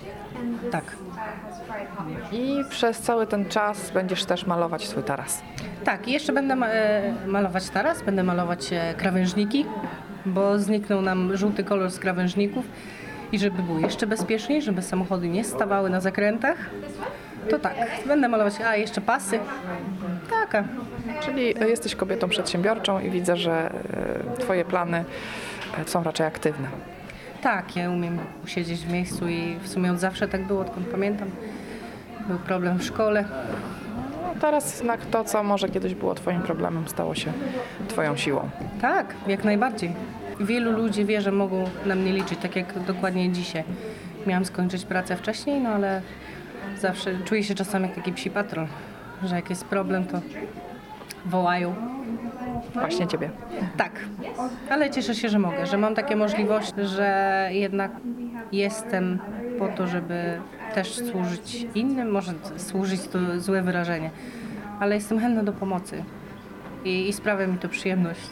Tak, 0.70 0.84
I 2.32 2.64
przez 2.70 2.98
cały 2.98 3.26
ten 3.26 3.44
czas 3.48 3.90
będziesz 3.90 4.24
też 4.24 4.46
malować 4.46 4.88
swój 4.88 5.02
taras. 5.02 5.42
tak 5.84 6.08
i 6.08 6.12
jeszcze 6.12 6.32
będę 6.32 6.54
e, 6.54 7.14
malować 7.26 7.70
teraz, 7.70 8.02
będę 8.02 8.22
malować 8.22 8.72
e, 8.72 8.94
krawężniki, 8.94 9.66
bo 10.26 10.58
zniknął 10.58 11.02
nam 11.02 11.36
żółty 11.36 11.64
kolor 11.64 11.90
z 11.90 11.98
krawężników 11.98 12.64
i 13.32 13.38
żeby 13.38 13.62
było 13.62 13.78
jeszcze 13.78 14.06
bezpieczniej, 14.06 14.62
żeby 14.62 14.82
samochody 14.82 15.28
nie 15.28 15.44
stawały 15.44 15.90
na 15.90 16.00
zakrętach, 16.00 16.56
to 17.50 17.58
tak, 17.58 17.74
będę 18.06 18.28
malować, 18.28 18.54
a 18.60 18.76
jeszcze 18.76 19.00
pasy, 19.00 19.38
taka, 20.30 20.64
Czyli 21.20 21.54
jesteś 21.68 21.94
kobietą 21.94 22.28
przedsiębiorczą 22.28 23.00
i 23.00 23.10
widzę, 23.10 23.36
że 23.36 23.70
e, 24.36 24.40
twoje 24.40 24.64
plany 24.64 25.04
e, 25.78 25.88
są 25.88 26.02
raczej 26.02 26.26
aktywne. 26.26 26.68
Tak, 27.42 27.76
ja 27.76 27.90
umiem 27.90 28.18
siedzieć 28.46 28.80
w 28.80 28.92
miejscu 28.92 29.28
i 29.28 29.56
w 29.62 29.68
sumie 29.68 29.92
od 29.92 29.98
zawsze 29.98 30.28
tak 30.28 30.46
było, 30.46 30.60
odkąd 30.60 30.86
pamiętam. 30.86 31.30
Był 32.28 32.38
problem 32.38 32.78
w 32.78 32.84
szkole. 32.84 33.24
No, 34.22 34.40
teraz 34.40 34.78
jednak 34.78 35.06
to, 35.06 35.24
co 35.24 35.42
może 35.42 35.68
kiedyś 35.68 35.94
było 35.94 36.14
twoim 36.14 36.42
problemem, 36.42 36.88
stało 36.88 37.14
się 37.14 37.32
twoją 37.88 38.16
siłą. 38.16 38.50
Tak, 38.80 39.14
jak 39.26 39.44
najbardziej. 39.44 39.92
Wielu 40.40 40.72
ludzi 40.72 41.04
wie, 41.04 41.20
że 41.20 41.32
mogą 41.32 41.64
na 41.86 41.94
mnie 41.94 42.12
liczyć, 42.12 42.38
tak 42.38 42.56
jak 42.56 42.78
dokładnie 42.78 43.32
dzisiaj. 43.32 43.64
Miałam 44.26 44.44
skończyć 44.44 44.84
pracę 44.84 45.16
wcześniej, 45.16 45.60
no 45.60 45.68
ale 45.68 46.02
zawsze 46.80 47.18
czuję 47.24 47.44
się 47.44 47.54
czasami 47.54 47.86
jak 47.86 47.94
taki 47.94 48.12
psi 48.12 48.30
patrol, 48.30 48.66
że 49.22 49.36
jak 49.36 49.50
jest 49.50 49.64
problem, 49.64 50.04
to 50.04 50.20
wołają. 51.26 51.74
Właśnie 52.74 53.06
ciebie. 53.06 53.30
Tak, 53.76 53.92
ale 54.70 54.90
cieszę 54.90 55.14
się, 55.14 55.28
że 55.28 55.38
mogę, 55.38 55.66
że 55.66 55.78
mam 55.78 55.94
takie 55.94 56.16
możliwości, 56.16 56.72
że 56.84 57.48
jednak 57.52 57.92
jestem 58.52 59.18
po 59.58 59.68
to, 59.68 59.86
żeby 59.86 60.40
też 60.74 60.94
służyć 60.94 61.66
innym. 61.74 62.10
Może 62.10 62.32
służyć 62.56 63.08
to 63.08 63.18
złe 63.40 63.62
wyrażenie, 63.62 64.10
ale 64.80 64.94
jestem 64.94 65.20
chętna 65.20 65.42
do 65.42 65.52
pomocy 65.52 66.04
i, 66.84 67.08
i 67.08 67.12
sprawia 67.12 67.46
mi 67.46 67.58
to 67.58 67.68
przyjemność. 67.68 68.30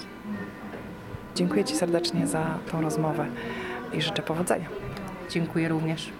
Dziękuję 1.35 1.65
ci 1.65 1.75
serdecznie 1.75 2.27
za 2.27 2.45
tą 2.73 2.81
rozmowę. 2.81 3.27
i 3.93 4.03
życzę 4.03 4.23
powodzenia. 4.23 4.67
Dziękuję 5.31 5.69
również. 5.69 6.13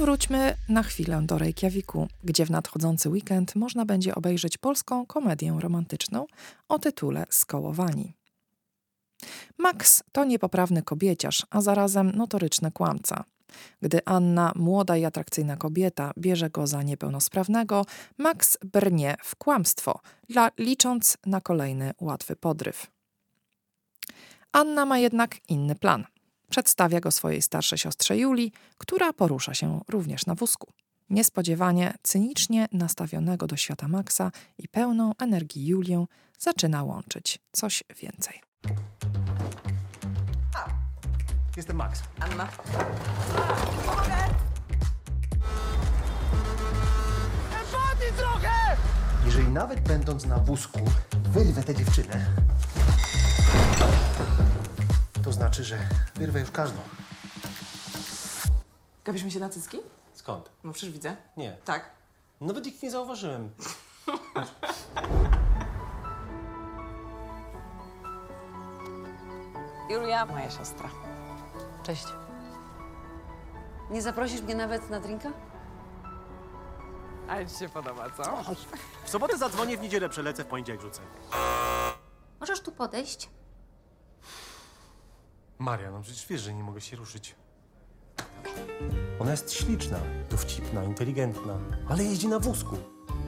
Powróćmy 0.00 0.56
na 0.68 0.82
chwilę 0.82 1.22
do 1.22 1.38
Reykjaviku, 1.38 2.08
gdzie 2.24 2.46
w 2.46 2.50
nadchodzący 2.50 3.08
weekend 3.08 3.56
można 3.56 3.84
będzie 3.84 4.14
obejrzeć 4.14 4.58
polską 4.58 5.06
komedię 5.06 5.56
romantyczną 5.58 6.26
o 6.68 6.78
tytule 6.78 7.26
Skołowani. 7.30 8.12
Max 9.58 10.02
to 10.12 10.24
niepoprawny 10.24 10.82
kobieciarz, 10.82 11.46
a 11.50 11.60
zarazem 11.60 12.10
notoryczny 12.10 12.72
kłamca. 12.72 13.24
Gdy 13.82 14.00
Anna, 14.04 14.52
młoda 14.56 14.96
i 14.96 15.04
atrakcyjna 15.04 15.56
kobieta, 15.56 16.12
bierze 16.18 16.50
go 16.50 16.66
za 16.66 16.82
niepełnosprawnego, 16.82 17.86
Max 18.18 18.58
brnie 18.64 19.16
w 19.22 19.36
kłamstwo, 19.36 20.00
licząc 20.58 21.16
na 21.26 21.40
kolejny 21.40 21.92
łatwy 22.00 22.36
podryw. 22.36 22.86
Anna 24.52 24.86
ma 24.86 24.98
jednak 24.98 25.36
inny 25.48 25.74
plan– 25.74 26.04
Przedstawia 26.50 27.00
go 27.00 27.10
swojej 27.10 27.42
starszej 27.42 27.78
siostrze 27.78 28.18
Julii, 28.18 28.52
która 28.78 29.12
porusza 29.12 29.54
się 29.54 29.80
również 29.88 30.26
na 30.26 30.34
wózku. 30.34 30.72
Niespodziewanie, 31.10 31.94
cynicznie 32.02 32.68
nastawionego 32.72 33.46
do 33.46 33.56
świata 33.56 33.88
Maxa 33.88 34.32
i 34.58 34.68
pełną 34.68 35.12
energii 35.18 35.66
Julię 35.66 36.04
zaczyna 36.38 36.84
łączyć 36.84 37.38
coś 37.52 37.84
więcej. 38.02 38.40
A, 40.54 40.68
jestem 41.56 41.76
Max. 41.76 42.02
Anna. 42.20 42.48
Empatii 47.60 48.12
trochę! 48.16 48.76
Jeżeli 49.26 49.48
nawet 49.48 49.80
będąc 49.80 50.26
na 50.26 50.38
wózku 50.38 50.80
wyrwę 51.32 51.62
tę 51.62 51.74
dziewczynę, 51.74 52.26
to 55.30 55.34
znaczy, 55.34 55.64
że 55.64 55.78
wyrwę 56.14 56.40
już 56.40 56.50
każdą. 56.50 56.78
Gapisz 59.04 59.22
mi 59.22 59.32
się 59.32 59.40
na 59.40 59.48
cycki? 59.48 59.78
Skąd? 60.14 60.50
No 60.64 60.72
przecież 60.72 60.90
widzę. 60.90 61.16
Nie. 61.36 61.56
Tak. 61.64 61.90
Nawet 62.40 62.66
ich 62.66 62.82
nie 62.82 62.90
zauważyłem. 62.90 63.50
Julia, 69.90 70.26
moja 70.26 70.50
siostra. 70.50 70.90
Cześć. 71.82 72.04
Nie 73.90 74.02
zaprosisz 74.02 74.42
mnie 74.42 74.54
nawet 74.54 74.90
na 74.90 75.00
drinka? 75.00 75.32
Ale 77.28 77.46
ci 77.46 77.58
się 77.58 77.68
podoba, 77.68 78.10
co? 78.10 78.44
W 79.04 79.10
sobotę 79.10 79.38
zadzwonię, 79.38 79.76
w 79.76 79.80
niedzielę 79.80 80.08
przelecę, 80.08 80.44
w 80.44 80.46
poniedziałek 80.46 80.80
rzucę. 80.82 81.00
Możesz 82.40 82.60
tu 82.60 82.72
podejść? 82.72 83.30
Maria, 85.60 85.90
no 85.90 86.00
przecież 86.02 86.26
wiesz, 86.26 86.40
że 86.40 86.54
nie 86.54 86.62
mogę 86.62 86.80
się 86.80 86.96
ruszyć. 86.96 87.34
Ona 89.18 89.30
jest 89.30 89.52
śliczna, 89.52 89.98
dowcipna, 90.30 90.84
inteligentna, 90.84 91.58
ale 91.88 92.04
jeździ 92.04 92.28
na 92.28 92.38
wózku. 92.38 92.76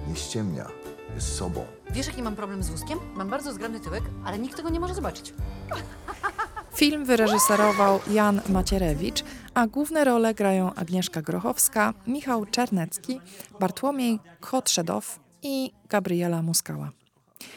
Nie 0.09 0.16
ściemnia, 0.16 0.66
jest 1.14 1.37
sobą. 1.37 1.66
Wiesz, 1.90 2.07
jaki 2.07 2.23
mam 2.23 2.37
problem 2.37 2.62
z 2.62 2.71
wózkiem? 2.71 2.99
Mam 3.14 3.31
bardzo 3.31 3.53
zgrany 3.53 3.81
tyłek, 3.81 4.05
ale 4.25 4.38
nikt 4.38 4.57
tego 4.57 4.71
nie 4.71 4.81
może 4.81 4.95
zobaczyć. 4.95 5.35
Film 6.75 7.05
wyreżyserował 7.05 8.01
Jan 8.11 8.40
Macierewicz, 8.49 9.25
a 9.55 9.66
główne 9.66 10.05
role 10.05 10.35
grają 10.35 10.75
Agnieszka 10.75 11.23
Grochowska, 11.23 11.95
Michał 12.07 12.47
Czernecki, 12.47 13.21
Bartłomiej 13.61 14.21
Kotrzedow 14.40 15.21
i 15.42 15.73
Gabriela 15.88 16.42
Muskała. 16.42 16.90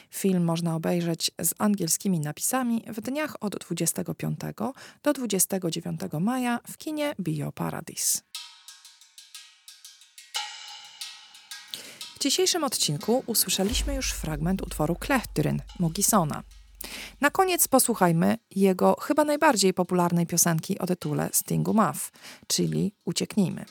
Film 0.10 0.44
można 0.44 0.76
obejrzeć 0.76 1.32
z 1.42 1.54
angielskimi 1.60 2.20
napisami 2.20 2.84
w 2.88 3.02
dniach 3.02 3.36
od 3.42 3.56
25 3.58 4.40
do 5.04 5.14
29 5.14 6.02
maja 6.20 6.60
w 6.72 6.78
kinie 6.78 7.16
Bio 7.20 7.52
Paradis. 7.52 8.24
W 12.16 12.20
dzisiejszym 12.20 12.64
odcinku 12.64 13.24
usłyszeliśmy 13.26 13.96
już 13.96 14.12
fragment 14.12 14.62
utworu 14.62 14.96
Klechtryn 14.96 15.62
Mugisona. 15.80 16.44
Na 17.22 17.30
koniec 17.30 17.68
posłuchajmy 17.68 18.38
jego 18.56 18.96
chyba 19.02 19.24
najbardziej 19.24 19.74
popularnej 19.74 20.28
piosenki 20.28 20.80
o 20.80 20.86
tytule 20.86 21.30
Stingu 21.34 21.74
Muff, 21.74 22.12
czyli 22.48 22.94
Ucieknijmy. 23.06 23.66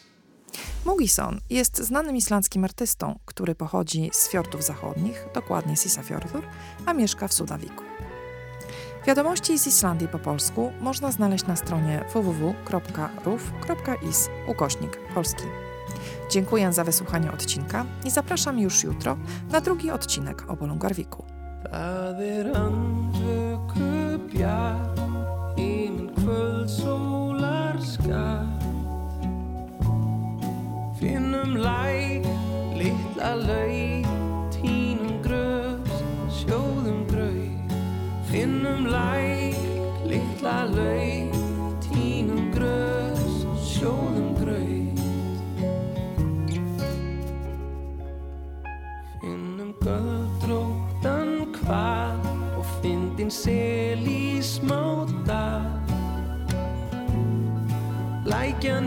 Mugison 0.84 1.40
jest 1.50 1.78
znanym 1.78 2.16
islandzkim 2.16 2.64
artystą, 2.64 3.18
który 3.24 3.54
pochodzi 3.54 4.10
z 4.12 4.28
fiordów 4.28 4.64
zachodnich, 4.64 5.26
dokładnie 5.34 5.76
z 5.76 5.86
Isafjordur, 5.86 6.42
a 6.86 6.92
mieszka 6.92 7.28
w 7.28 7.34
Sudawiku. 7.34 7.84
Wiadomości 9.06 9.58
z 9.58 9.66
Islandii 9.66 10.08
po 10.08 10.18
polsku 10.18 10.72
można 10.80 11.12
znaleźć 11.12 11.46
na 11.46 11.56
stronie 11.56 12.04
www.ruf.is 12.14 13.48
ukośnik 14.48 14.98
polski. 15.14 15.44
Dziękuję 16.30 16.72
za 16.72 16.84
wysłuchanie 16.84 17.32
odcinka 17.32 17.86
i 18.04 18.10
zapraszam 18.10 18.58
już 18.58 18.84
jutro 18.84 19.16
na 19.50 19.60
drugi 19.60 19.90
odcinek 19.90 20.50
o 20.50 20.56
Bolungarwiku. 20.56 21.24
Finnum 31.44 31.60
læk, 31.60 32.24
litla 32.74 33.34
laug, 33.34 34.06
tínum 34.50 35.20
grös, 35.22 35.90
sjóðum 36.32 37.04
grau. 37.04 37.44
Finnum 38.30 38.86
læk, 38.88 39.58
litla 40.08 40.64
laug, 40.72 41.34
tínum 41.84 42.48
grös, 42.54 43.44
sjóðum 43.60 44.32
grau. 44.40 44.88
Finnum 49.20 49.74
göðdróttan 49.84 51.52
hvað 51.58 52.24
og 52.56 52.64
fyndin 52.80 53.28
sel 53.28 54.00
í 54.00 54.40
smáta. 54.40 55.60
Lækja 58.24 58.80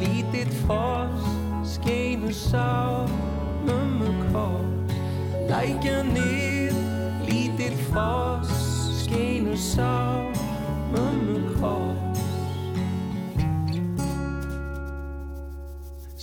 lítill 0.00 0.52
foss 0.64 0.96
skeinu 0.96 1.05
sá 2.50 3.06
mömmu 3.66 4.10
koss 4.32 4.94
lækja 5.50 5.96
nið 6.12 6.76
lítill 7.26 7.78
foss 7.90 8.52
skeinu 9.02 9.56
sá 9.58 9.94
mömmu 10.92 11.40
koss 11.58 12.22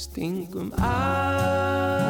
stingum 0.06 0.72
að 0.80 2.03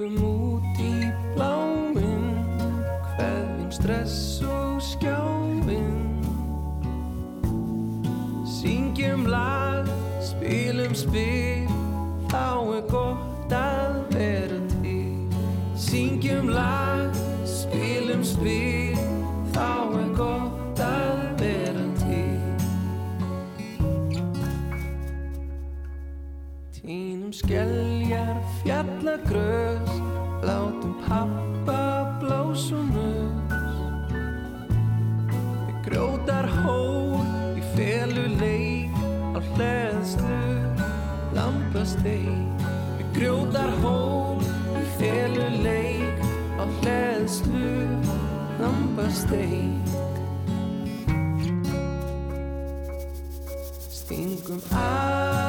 The 0.00 0.08
moon. 0.08 0.39
hræðslu 47.30 47.70
lampastein 48.58 49.78
Stingum 53.90 54.58
að 54.74 55.39